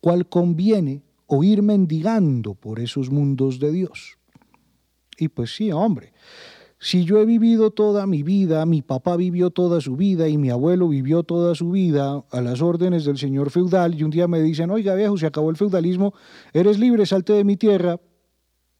[0.02, 4.18] ¿Cuál conviene o ir mendigando por esos mundos de Dios?
[5.16, 6.12] Y pues sí, hombre,
[6.82, 10.48] si yo he vivido toda mi vida, mi papá vivió toda su vida y mi
[10.48, 14.40] abuelo vivió toda su vida a las órdenes del señor feudal y un día me
[14.40, 16.14] dicen, oiga viejo, se acabó el feudalismo,
[16.54, 18.00] eres libre, salte de mi tierra.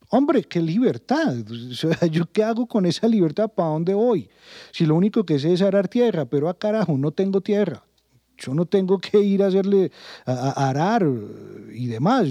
[0.09, 1.35] Hombre, qué libertad.
[2.11, 3.51] ¿Yo qué hago con esa libertad?
[3.55, 4.31] ¿Para dónde voy?
[4.73, 7.85] Si lo único que sé es arar tierra, pero a carajo, no tengo tierra.
[8.39, 9.93] Yo no tengo que ir a hacerle,
[10.25, 11.07] arar
[11.71, 12.27] y demás.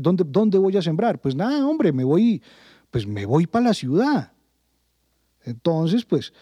[0.00, 1.20] ¿dónde, ¿Dónde voy a sembrar?
[1.20, 2.42] Pues nada, hombre, me voy,
[2.90, 4.32] pues me voy para la ciudad
[5.44, 6.32] entonces, pues,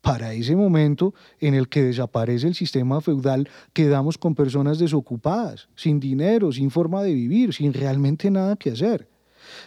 [0.00, 6.00] para ese momento en el que desaparece el sistema feudal, quedamos con personas desocupadas, sin
[6.00, 9.08] dinero, sin forma de vivir, sin realmente nada que hacer.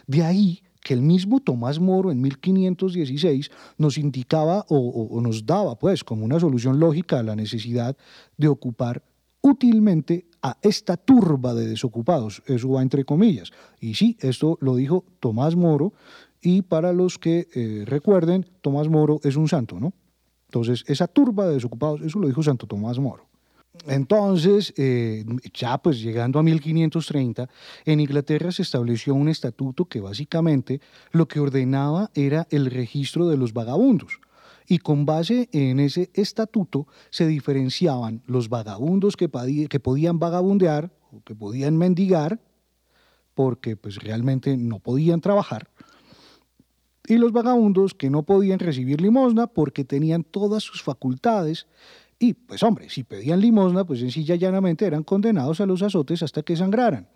[0.08, 4.78] De ahí que el mismo Tomás Moro en 1516 nos indicaba o,
[5.12, 7.96] o, nos daba pues como una solución lógica a la necesidad
[8.38, 9.02] de ocupar
[9.42, 13.52] útilmente a esta turba de desocupados, eso va entre comillas.
[13.80, 15.94] Y sí, esto lo dijo Tomás Moro
[16.44, 19.94] y para los que eh, recuerden, Tomás Moro es un santo, ¿no?
[20.48, 23.28] Entonces, esa turba de desocupados, eso lo dijo Santo Tomás Moro.
[23.88, 27.50] Entonces, eh, ya pues llegando a 1530,
[27.86, 30.80] en Inglaterra se estableció un estatuto que básicamente
[31.12, 34.20] lo que ordenaba era el registro de los vagabundos.
[34.68, 39.30] Y con base en ese estatuto se diferenciaban los vagabundos que,
[39.68, 42.40] que podían vagabundear o que podían mendigar,
[43.34, 45.70] porque pues realmente no podían trabajar,
[47.08, 51.68] y los vagabundos que no podían recibir limosna porque tenían todas sus facultades
[52.20, 56.24] y, pues hombre, si pedían limosna, pues sencilla y llanamente eran condenados a los azotes
[56.24, 57.08] hasta que sangraran.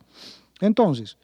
[0.60, 1.18] Entonces,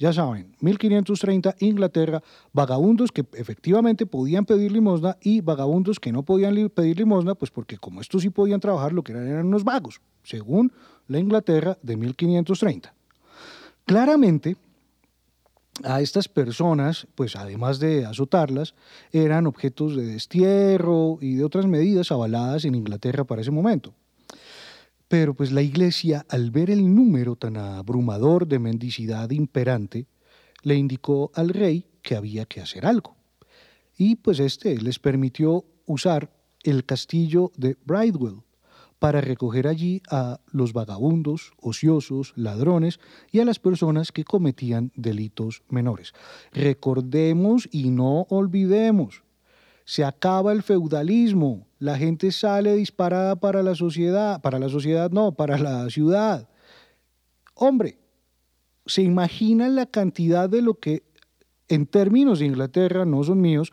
[0.00, 6.70] ya saben, 1530, Inglaterra, vagabundos que efectivamente podían pedir limosna y vagabundos que no podían
[6.70, 10.00] pedir limosna, pues porque como estos sí podían trabajar, lo que eran eran unos vagos,
[10.22, 10.72] según
[11.06, 12.94] la Inglaterra de 1530.
[13.84, 14.56] Claramente,
[15.84, 18.74] a estas personas, pues además de azotarlas,
[19.12, 23.94] eran objetos de destierro y de otras medidas avaladas en Inglaterra para ese momento.
[25.08, 30.06] Pero pues la iglesia, al ver el número tan abrumador de mendicidad imperante,
[30.62, 33.16] le indicó al rey que había que hacer algo.
[33.98, 36.30] Y pues este les permitió usar
[36.62, 38.42] el castillo de Bridewell,
[39.00, 43.00] para recoger allí a los vagabundos, ociosos, ladrones
[43.32, 46.12] y a las personas que cometían delitos menores.
[46.52, 49.24] Recordemos y no olvidemos,
[49.86, 55.32] se acaba el feudalismo, la gente sale disparada para la sociedad, para la sociedad no,
[55.32, 56.48] para la ciudad.
[57.54, 57.98] Hombre,
[58.84, 61.04] ¿se imaginan la cantidad de lo que,
[61.68, 63.72] en términos de Inglaterra, no son míos,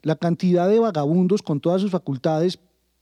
[0.00, 2.58] la cantidad de vagabundos con todas sus facultades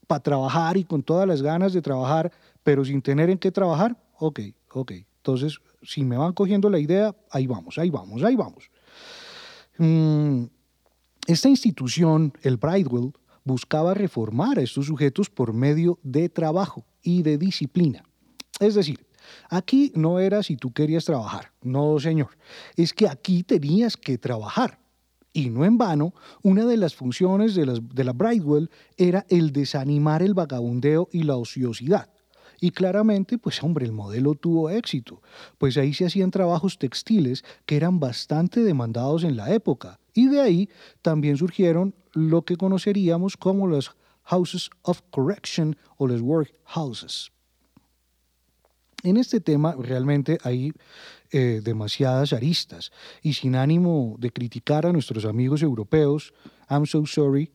[0.07, 2.33] para trabajar y con todas las ganas de trabajar,
[2.63, 4.41] pero sin tener en qué trabajar, ok,
[4.73, 4.93] ok.
[5.17, 8.71] Entonces, si me van cogiendo la idea, ahí vamos, ahí vamos, ahí vamos.
[9.79, 10.45] Mm,
[11.27, 13.13] esta institución, el Bridewell,
[13.45, 18.05] buscaba reformar a estos sujetos por medio de trabajo y de disciplina.
[18.61, 19.07] Es decir,
[19.51, 22.37] aquí no era si tú querías trabajar, no señor,
[22.77, 24.79] es que aquí tenías que trabajar.
[25.37, 30.23] Y no en vano, una de las funciones de, de la Bridewell era el desanimar
[30.23, 32.09] el vagabundeo y la ociosidad.
[32.61, 35.21] Y claramente, pues hombre, el modelo tuvo éxito,
[35.59, 39.99] pues ahí se hacían trabajos textiles que eran bastante demandados en la época.
[40.15, 40.69] Y de ahí
[41.03, 47.33] también surgieron lo que conoceríamos como los Houses of Correction o los Workhouses.
[49.05, 50.73] En este tema realmente hay
[51.31, 52.91] eh, demasiadas aristas
[53.23, 56.33] y sin ánimo de criticar a nuestros amigos europeos,
[56.71, 57.53] I'm so sorry,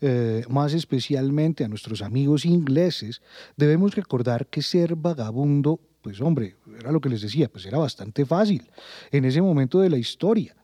[0.00, 3.20] eh, más especialmente a nuestros amigos ingleses,
[3.56, 8.24] debemos recordar que ser vagabundo, pues hombre, era lo que les decía, pues era bastante
[8.24, 8.70] fácil
[9.10, 10.54] en ese momento de la historia.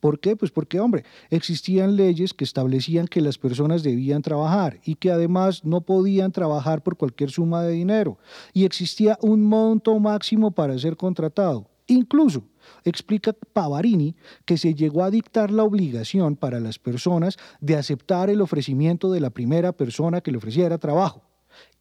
[0.00, 0.36] ¿Por qué?
[0.36, 5.64] Pues porque, hombre, existían leyes que establecían que las personas debían trabajar y que además
[5.64, 8.18] no podían trabajar por cualquier suma de dinero.
[8.52, 11.68] Y existía un monto máximo para ser contratado.
[11.88, 12.44] Incluso,
[12.84, 18.42] explica Pavarini que se llegó a dictar la obligación para las personas de aceptar el
[18.42, 21.22] ofrecimiento de la primera persona que le ofreciera trabajo.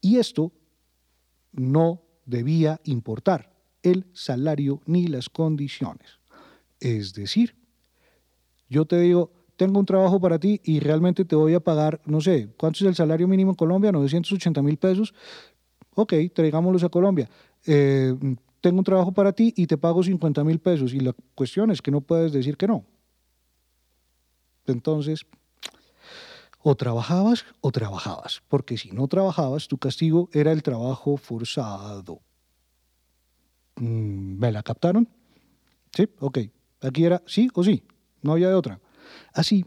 [0.01, 0.53] Y esto
[1.51, 3.53] no debía importar
[3.83, 6.19] el salario ni las condiciones.
[6.79, 7.55] Es decir,
[8.69, 12.21] yo te digo, tengo un trabajo para ti y realmente te voy a pagar, no
[12.21, 13.91] sé, ¿cuánto es el salario mínimo en Colombia?
[13.91, 15.13] 980 mil pesos.
[15.95, 17.29] Ok, traigámoslos a Colombia.
[17.65, 18.13] Eh,
[18.61, 20.93] tengo un trabajo para ti y te pago 50 mil pesos.
[20.93, 22.85] Y la cuestión es que no puedes decir que no.
[24.67, 25.25] Entonces,
[26.61, 32.21] o trabajabas o trabajabas, porque si no trabajabas, tu castigo era el trabajo forzado.
[33.77, 35.07] Mm, ¿Me la captaron?
[35.95, 36.39] Sí, ok.
[36.81, 37.83] Aquí era sí o sí
[38.21, 38.79] no había de otra.
[39.33, 39.65] Así,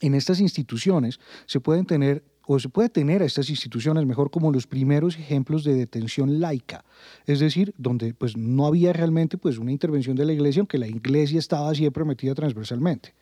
[0.00, 4.52] en estas instituciones se pueden tener o se puede tener a estas instituciones mejor como
[4.52, 6.84] los primeros ejemplos de detención laica,
[7.26, 10.86] es decir, donde pues no había realmente pues una intervención de la iglesia, aunque la
[10.86, 13.14] iglesia estaba siempre metida transversalmente.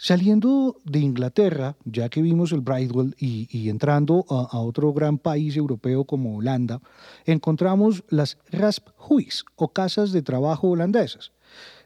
[0.00, 6.04] Saliendo de Inglaterra, ya que vimos el Bridewell y, entrando a, otro gran país europeo
[6.04, 6.80] como Holanda,
[7.24, 11.32] encontramos las Rasphuis o casas de trabajo holandesas.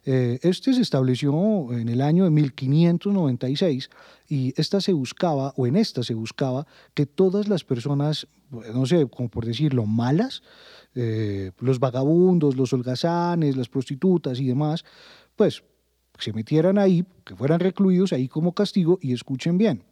[0.04, 3.90] Eh, este se estableció en el año de 1596
[4.28, 9.06] y esta se buscaba, o en esta se buscaba, que todas las personas, no sé,
[9.08, 10.42] como por decirlo, malas,
[10.94, 14.84] eh, los vagabundos, los holgazanes, las prostitutas y demás,
[15.36, 15.62] pues
[16.18, 19.82] se metieran ahí, que fueran recluidos ahí como castigo y escuchen bien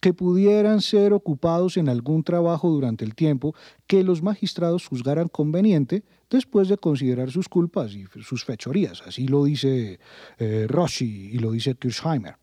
[0.00, 3.54] que pudieran ser ocupados en algún trabajo durante el tiempo
[3.86, 9.02] que los magistrados juzgaran conveniente después de considerar sus culpas y sus fechorías.
[9.06, 9.98] Así lo dice
[10.38, 10.66] eh,
[11.00, 12.36] y lo dice Kirchheimer.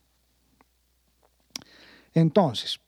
[2.14, 2.80] Entonces,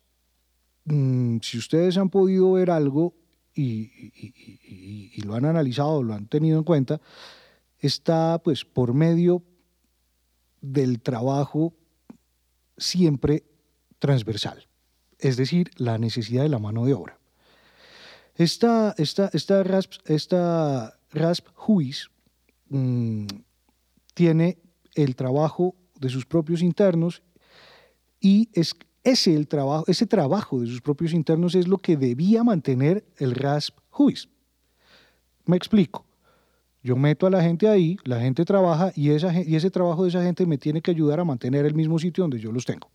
[0.86, 3.14] mm, si ustedes han podido ver algo
[3.54, 7.02] y, lo han analizado, lo han tenido en cuenta,
[7.80, 9.42] está pues por medio
[10.62, 11.74] del trabajo
[12.78, 13.44] siempre
[14.06, 14.68] transversal,
[15.18, 17.18] es decir, la necesidad de la mano de obra.
[18.36, 22.12] Esta, esta, esta RASP, esta RASP JUIS
[22.70, 23.26] mm,
[24.14, 24.60] tiene
[24.94, 27.24] el trabajo de sus propios internos
[28.20, 32.44] y es ese, el trabajo, ese trabajo de sus propios internos es lo que debía
[32.44, 34.30] mantener el RASP JUIS.
[35.46, 36.06] Me explico.
[36.86, 40.46] Yo meto a la gente ahí, la gente trabaja y, ese trabajo de esa gente
[40.46, 42.92] me tiene que ayudar a mantener el mismo sitio donde yo los tengo.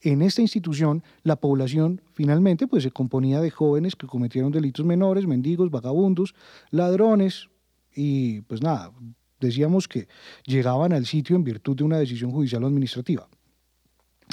[0.00, 5.26] En esta institución, la población finalmente pues, se componía de jóvenes que cometieron delitos menores,
[5.26, 6.34] mendigos, vagabundos,
[6.70, 7.50] ladrones
[7.94, 8.92] y pues nada,
[9.38, 10.08] decíamos que
[10.46, 13.28] llegaban al sitio en virtud de una decisión judicial o administrativa.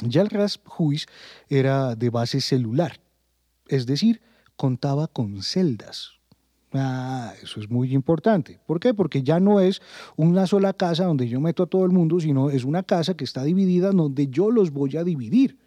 [0.06, 1.04] Ya el RASP JUIS
[1.50, 2.98] era de base celular,
[3.68, 4.22] es decir,
[4.56, 6.21] contaba con celdas.
[6.74, 8.58] Ah, eso es muy importante.
[8.66, 8.94] ¿Por qué?
[8.94, 9.82] Porque ya no es
[10.16, 13.24] una sola casa donde yo meto a todo el mundo, sino es una casa que
[13.24, 15.58] está dividida donde yo los voy a dividir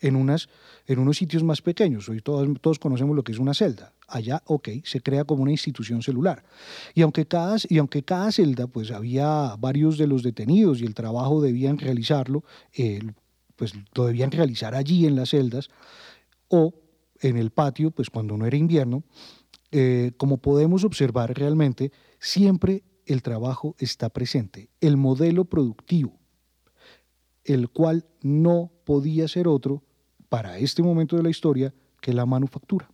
[0.00, 0.48] en, unas,
[0.86, 2.08] en unos sitios más pequeños.
[2.08, 3.94] Hoy todos, todos conocemos lo que es una celda.
[4.06, 6.44] Allá, ok, se crea como una institución celular.
[6.94, 10.94] Y aunque cada, y aunque cada celda, pues había varios de los detenidos y el
[10.94, 12.44] trabajo debían realizarlo,
[13.56, 15.70] pues lo debían realizar allí en las celdas
[16.48, 16.74] o
[17.20, 19.04] en el patio, pues cuando no era invierno,
[19.72, 26.18] eh, como podemos observar realmente, siempre el trabajo está presente, el modelo productivo,
[27.44, 29.82] el cual no podía ser otro
[30.28, 32.90] para este momento de la historia que la manufactura.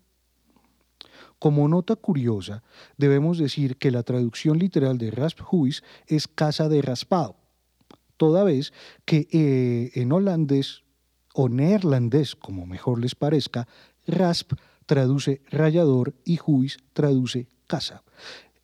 [1.38, 2.62] Como nota curiosa,
[2.96, 7.36] debemos decir que la traducción literal de Rasphuis es casa de raspado,
[8.16, 8.72] toda vez
[9.04, 10.82] que eh, en holandés
[11.34, 13.68] o neerlandés, como mejor les parezca,
[14.06, 14.54] rasp
[14.86, 18.02] traduce rayador y huis traduce casa.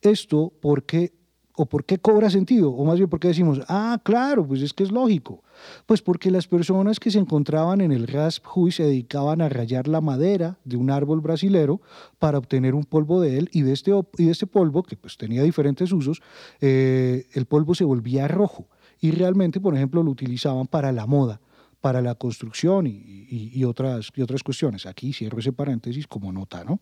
[0.01, 1.13] Esto porque
[1.55, 2.71] ¿O por qué cobra sentido?
[2.71, 5.43] O más bien porque decimos, ah, claro, pues es que es lógico.
[5.85, 9.87] Pues porque las personas que se encontraban en el Rasp Huy se dedicaban a rayar
[9.87, 11.83] la madera de un árbol brasilero
[12.19, 15.19] para obtener un polvo de él y de este, y de este polvo, que pues
[15.19, 16.23] tenía diferentes usos,
[16.63, 18.67] eh, el polvo se volvía rojo
[18.99, 21.41] y realmente, por ejemplo, lo utilizaban para la moda,
[21.83, 24.87] para la construcción y, otras, y otras cuestiones.
[24.87, 26.81] Aquí cierro ese paréntesis como nota, ¿no?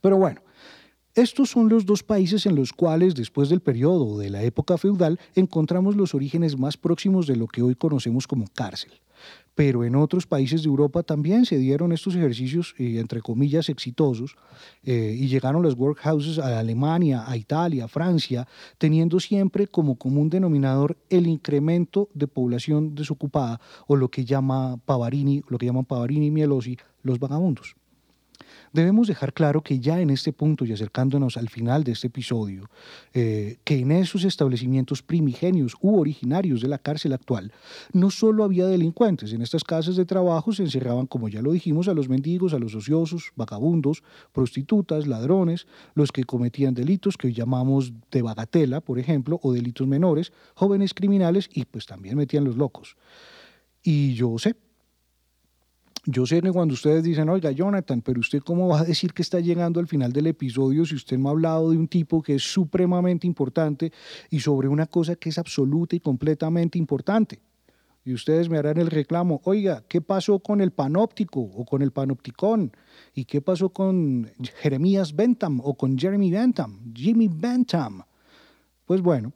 [0.00, 0.40] Pero bueno,
[1.14, 5.20] estos son los dos países en los cuales, después del periodo de la época feudal,
[5.34, 8.92] encontramos los orígenes más próximos de lo que hoy conocemos como cárcel
[9.54, 14.36] pero en otros países de Europa también se dieron estos ejercicios, eh, entre comillas, exitosos,
[14.82, 18.48] eh, y llegaron los workhouses a Alemania, a Italia, a Francia,
[18.78, 25.42] teniendo siempre como común denominador el incremento de población desocupada, o lo que llama Pavarini,
[25.48, 27.76] lo que llaman Pavarini y Mielosi, los vagabundos.
[28.74, 32.68] Debemos dejar claro que ya en este punto y acercándonos al final de este episodio,
[33.12, 37.52] eh, que en esos establecimientos primigenios u originarios de la cárcel actual,
[37.92, 41.86] no solo había delincuentes, en estas casas de trabajo se encerraban, como ya lo dijimos,
[41.86, 44.02] a los mendigos, a los ociosos, vagabundos,
[44.32, 49.86] prostitutas, ladrones, los que cometían delitos que hoy llamamos de bagatela, por ejemplo, o delitos
[49.86, 52.96] menores, jóvenes criminales y pues también metían los locos.
[53.84, 54.56] Y yo sé,
[56.06, 59.22] yo sé que cuando ustedes dicen, oiga, Jonathan, pero usted cómo va a decir que
[59.22, 62.34] está llegando al final del episodio si usted me ha hablado de un tipo que
[62.34, 63.90] es supremamente importante
[64.28, 67.40] y sobre una cosa que es absoluta y completamente importante.
[68.04, 71.90] Y ustedes me harán el reclamo, oiga, ¿qué pasó con el panóptico o con el
[71.90, 72.70] panopticón?
[73.14, 74.30] ¿Y qué pasó con
[74.60, 78.02] Jeremías Bentham o con Jeremy Bentham, Jimmy Bentham?
[78.84, 79.32] Pues bueno,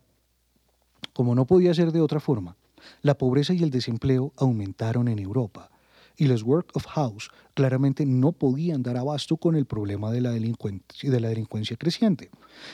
[1.15, 2.57] como no podía ser de otra forma,
[3.01, 5.71] la pobreza y el desempleo aumentaron en Europa
[6.19, 10.33] y los work of house claramente no podían dar abasto con el problema de la
[10.33, 12.31] delincuencia, de la delincuencia creciente.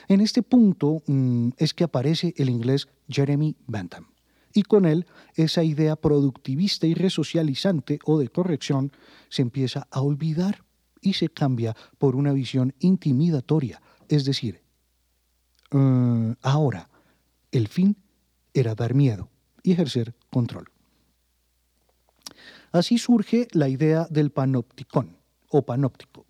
[0.09, 4.07] En este punto mm, es que aparece el inglés Jeremy Bentham
[4.55, 8.93] y con él esa idea productivista y resocializante o de corrección
[9.29, 10.65] se empieza a olvidar
[11.03, 14.63] y se cambia por una visión intimidatoria, es decir,
[15.71, 16.89] mm, ahora
[17.53, 17.97] el fin
[18.55, 19.29] era dar miedo
[19.63, 20.74] y ejercer control.
[22.75, 25.17] Así surge la idea del panopticón
[25.49, 26.27] o panóptico,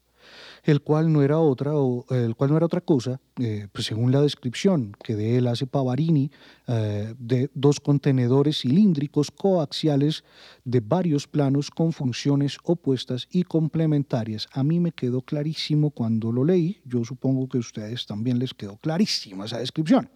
[0.62, 1.72] el cual no era otra,
[2.10, 5.66] el cual no era otra cosa, eh, pues según la descripción que de él hace
[5.66, 6.30] Pavarini,
[6.66, 10.22] eh, de dos contenedores cilíndricos coaxiales
[10.66, 14.46] de varios planos con funciones opuestas y complementarias.
[14.52, 18.52] A mí me quedó clarísimo cuando lo leí, yo supongo que a ustedes también les
[18.52, 20.10] quedó clarísima esa descripción.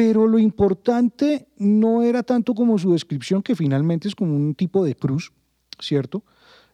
[0.00, 4.82] Pero lo importante no era tanto como su descripción, que finalmente es como un tipo
[4.82, 5.30] de cruz,
[5.78, 6.24] ¿cierto?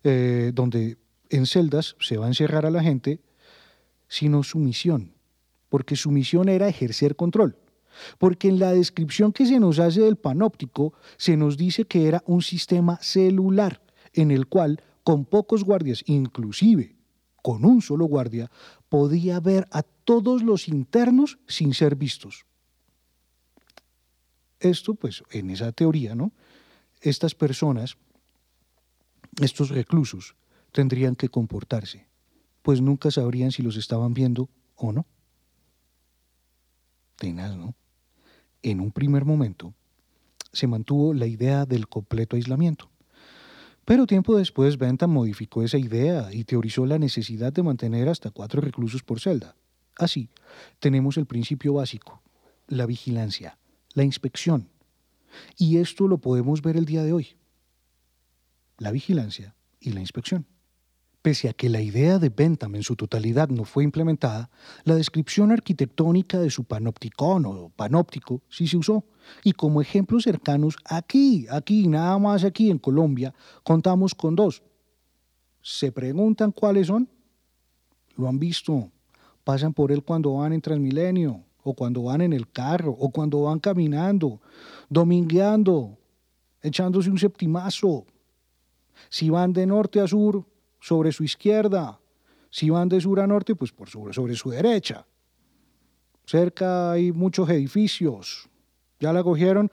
[0.05, 0.97] Eh, donde
[1.29, 3.21] en celdas se va a encerrar a la gente
[4.07, 5.13] sino su misión,
[5.69, 7.59] porque su misión era ejercer control.
[8.19, 12.23] Porque en la descripción que se nos hace del panóptico se nos dice que era
[12.27, 16.95] un sistema celular en el cual con pocos guardias, inclusive
[17.43, 18.53] con un solo guardia,
[18.89, 22.47] podía ver a todos los internos sin ser vistos.
[24.61, 26.33] Esto, pues, en esa teoría, ¿no?
[27.01, 27.97] Estas personas,
[29.41, 30.35] estos reclusos,
[30.73, 32.07] tendrían que comportarse,
[32.63, 35.07] pues nunca sabrían si los estaban viendo o no.
[37.17, 37.75] Tenaz, ¿no?
[38.71, 39.75] en un primer momento,
[40.53, 42.91] se mantuvo la idea del completo aislamiento.
[43.85, 48.61] Pero tiempo después Bentham modificó esa idea y teorizó la necesidad de mantener hasta cuatro
[48.61, 49.55] reclusos por celda.
[49.97, 50.31] Así,
[50.81, 52.23] tenemos el principio básico,
[52.67, 53.57] la vigilancia,
[53.97, 54.69] la inspección.
[55.57, 57.37] Y esto lo podemos ver el día de hoy.
[58.79, 60.47] La vigilancia y la inspección.
[61.23, 64.51] Pese a que la idea de Bentham en su totalidad no fue implementada,
[64.85, 69.05] la descripción arquitectónica de su panopticón o panóptico sí se usó.
[69.43, 73.35] Y como ejemplos cercanos, aquí, aquí, nada más aquí en Colombia,
[73.65, 74.63] contamos con dos.
[75.63, 77.09] ¿Se preguntan cuáles son?
[78.15, 78.93] Lo han visto.
[79.43, 83.43] Pasan por él cuando van en Transmilenio, o cuando van en el carro, o cuando
[83.43, 84.41] van caminando,
[84.89, 85.99] domingueando,
[86.63, 88.07] echándose un septimazo.
[89.09, 90.47] Si van de norte a sur,
[90.79, 92.01] sobre su izquierda.
[92.51, 95.05] Si van de sur a norte, pues por sobre, sobre su derecha.
[96.25, 98.49] Cerca hay muchos edificios.
[99.01, 99.69] ¿Ya la cogieron?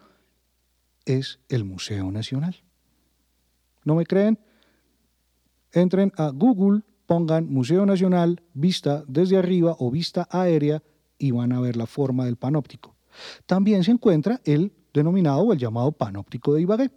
[1.05, 2.55] Es el Museo Nacional.
[3.85, 4.39] ¿No me creen?
[5.71, 10.81] Entren a Google, pongan Museo Nacional, vista desde arriba o vista aérea
[11.23, 12.97] y van a ver la forma del panóptico.
[13.45, 16.91] También se encuentra el denominado o el llamado panóptico de Ibagué.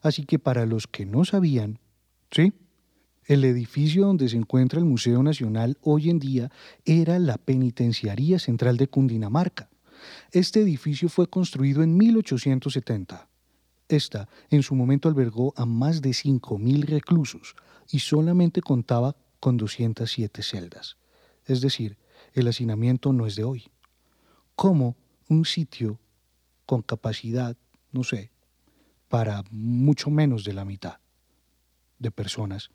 [0.00, 1.80] Así que para los que no sabían,
[2.30, 2.52] ¿sí?
[3.24, 6.52] El edificio donde se encuentra el Museo Nacional hoy en día
[6.84, 9.68] era la Penitenciaría Central de Cundinamarca.
[10.30, 13.28] Este edificio fue construido en 1870.
[13.88, 17.56] Esta, en su momento, albergó a más de 5.000 reclusos
[17.90, 20.96] y solamente contaba con 207 celdas.
[21.44, 21.98] Es decir,
[22.34, 23.64] el hacinamiento no es de hoy.
[24.54, 24.96] Como
[25.28, 25.98] un sitio
[26.66, 27.56] con capacidad,
[27.92, 28.30] no sé,
[29.08, 30.98] para mucho menos de la mitad
[31.98, 32.70] de personas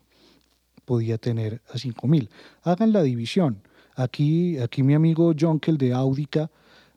[0.84, 2.28] podía tener a 5.000.
[2.62, 3.62] Hagan la división.
[3.96, 6.50] Aquí, aquí mi amigo Jonkel de Audica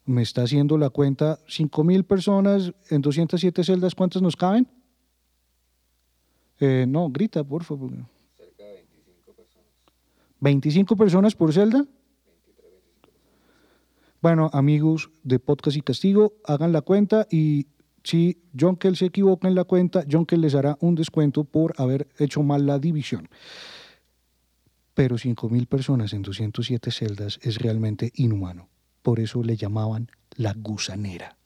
[0.06, 1.40] me está haciendo la cuenta.
[1.48, 4.68] 5.000 personas en 207 celdas, ¿cuántas nos caben?
[6.60, 7.92] Eh, no, grita, por favor.
[8.36, 9.72] Cerca de 25 personas.
[10.42, 11.86] ¿25 personas por celda?
[14.22, 17.68] Bueno, amigos de Podcast y Castigo, hagan la cuenta y
[18.04, 22.42] si Jonkel se equivoca en la cuenta, Jonkel les hará un descuento por haber hecho
[22.44, 23.30] mal la división
[24.98, 28.68] pero 5.000 personas en 207 celdas es realmente inhumano.
[29.04, 31.38] Por eso le llamaban la gusanera.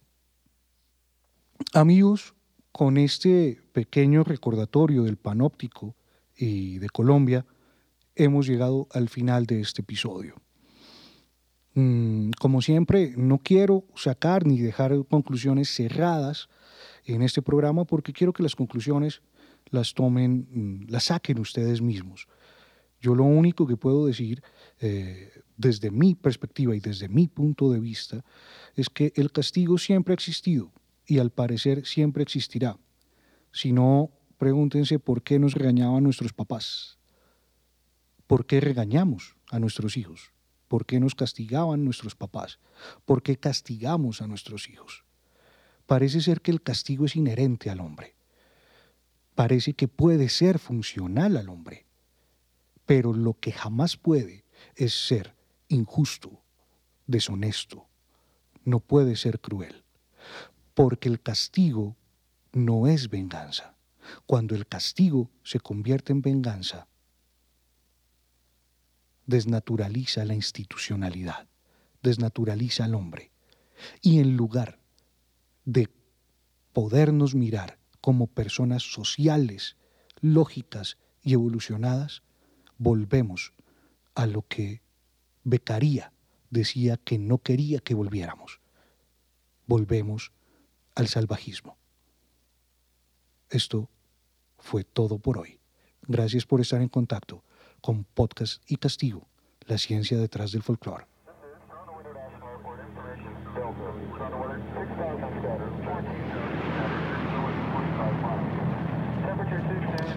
[1.74, 2.34] Amigos,
[2.72, 5.98] con este pequeño recordatorio del panóptico
[6.34, 7.46] y de Colombia,
[8.16, 10.36] hemos llegado al final de este episodio.
[11.74, 16.50] Mm, como siempre, no quiero sacar ni dejar conclusiones cerradas
[17.06, 19.22] en este programa porque quiero que las conclusiones
[19.70, 22.28] las tomen, mm, las saquen ustedes mismos.
[23.00, 24.44] Yo lo único que puedo decir
[24.80, 28.24] eh, desde mi perspectiva y desde mi punto de vista
[28.76, 30.72] es que el castigo siempre ha existido
[31.08, 32.78] y al parecer siempre existirá.
[33.52, 37.00] Si no, pregúntense por qué nos regañaban nuestros papás,
[38.28, 40.32] por qué regañamos a nuestros hijos,
[40.72, 42.60] por qué nos castigaban nuestros papás,
[43.04, 45.04] por qué castigamos a nuestros hijos.
[45.86, 48.16] Parece ser que el castigo es inherente al hombre.
[49.36, 51.86] Parece que puede ser funcional al hombre
[52.92, 54.44] pero lo que jamás puede
[54.76, 55.34] es ser
[55.70, 56.44] injusto,
[57.08, 57.88] deshonesto,
[58.66, 59.86] no puede ser cruel,
[60.74, 61.96] porque el castigo
[62.52, 63.78] no es venganza.
[64.26, 66.90] Cuando el castigo se convierte en venganza,
[69.32, 71.48] desnaturaliza la institucionalidad,
[72.04, 73.32] desnaturaliza al hombre.
[74.02, 74.80] Y en lugar
[75.66, 75.90] de
[76.74, 79.78] podernos mirar como personas sociales,
[80.20, 82.22] lógicas y evolucionadas,
[82.78, 83.54] volvemos
[84.14, 84.82] a lo que
[85.44, 86.14] Becaría
[86.52, 88.60] decía que no quería que volviéramos.
[89.66, 90.32] Volvemos
[90.94, 91.78] al salvajismo.
[93.50, 93.90] Esto
[94.60, 95.60] fue todo por hoy.
[96.08, 97.44] Gracias por estar en contacto
[97.82, 99.28] con Podcast y Castigo,
[99.68, 101.06] la ciencia detrás del folclore.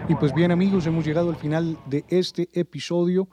[0.08, 3.28] Y pues bien amigos, hemos llegado al final de este episodio.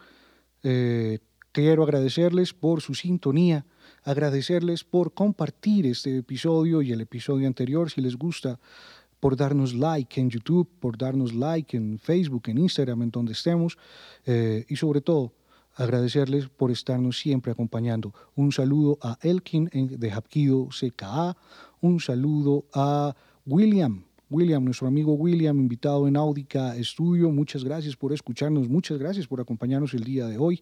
[0.64, 1.20] Eh,
[1.52, 3.66] Quiero agradecerles por su sintonía,
[4.04, 8.58] agradecerles por compartir este episodio y el episodio anterior si les gusta,
[9.22, 13.78] por darnos like en YouTube, por darnos like en Facebook, en Instagram, en donde estemos
[14.26, 15.32] eh, y sobre todo
[15.76, 18.14] agradecerles por estarnos siempre acompañando.
[18.36, 21.38] Un saludo a Elkin de Hapkido CKA,
[21.80, 23.16] un saludo a
[23.46, 24.04] William.
[24.32, 29.42] William, nuestro amigo William, invitado en Audica Estudio, muchas gracias por escucharnos, muchas gracias por
[29.42, 30.62] acompañarnos el día de hoy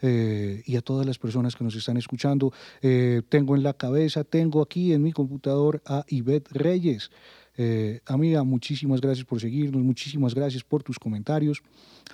[0.00, 2.54] eh, y a todas las personas que nos están escuchando.
[2.80, 7.10] Eh, tengo en la cabeza, tengo aquí en mi computador a Ivette Reyes.
[7.56, 11.62] Eh, amiga, muchísimas gracias por seguirnos, muchísimas gracias por tus comentarios.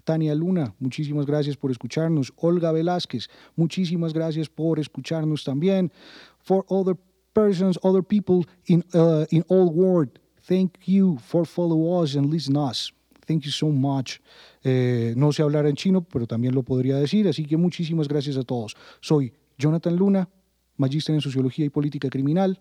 [0.04, 2.32] Tania Luna, muchísimas gracias por escucharnos.
[2.36, 5.92] Olga Velázquez, muchísimas gracias por escucharnos también.
[6.40, 6.96] For other
[7.32, 12.56] persons, other people in, uh, in all world, thank you for follow us and listen
[12.56, 12.92] us.
[13.26, 14.20] Thank you so much.
[14.64, 18.36] Eh, no sé hablar en chino, pero también lo podría decir, así que muchísimas gracias
[18.36, 18.74] a todos.
[19.00, 20.28] Soy Jonathan Luna,
[20.76, 22.58] magíster en Sociología y Política Criminal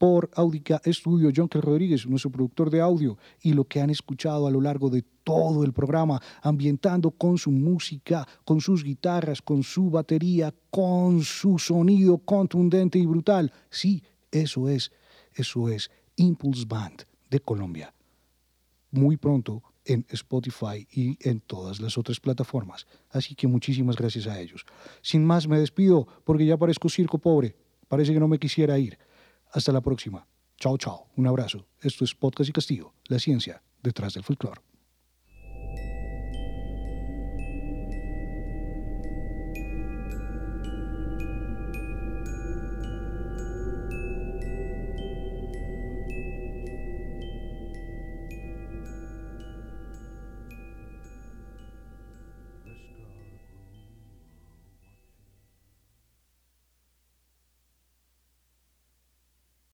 [0.00, 4.50] por Audica Estudio, John Rodríguez, nuestro productor de audio, y lo que han escuchado a
[4.50, 9.90] lo largo de todo el programa, ambientando con su música, con sus guitarras, con su
[9.90, 13.52] batería, con su sonido contundente y brutal.
[13.68, 14.90] Sí, eso es,
[15.34, 17.92] eso es Impulse Band de Colombia.
[18.92, 22.86] Muy pronto en Spotify y en todas las otras plataformas.
[23.10, 24.64] Así que muchísimas gracias a ellos.
[25.02, 27.54] Sin más, me despido porque ya parezco circo pobre.
[27.86, 28.98] Parece que no me quisiera ir.
[29.52, 30.26] Hasta la próxima.
[30.58, 31.08] Chao, chao.
[31.16, 31.66] Un abrazo.
[31.80, 34.69] Esto es Podcast y Castigo, la ciencia detrás del folclore.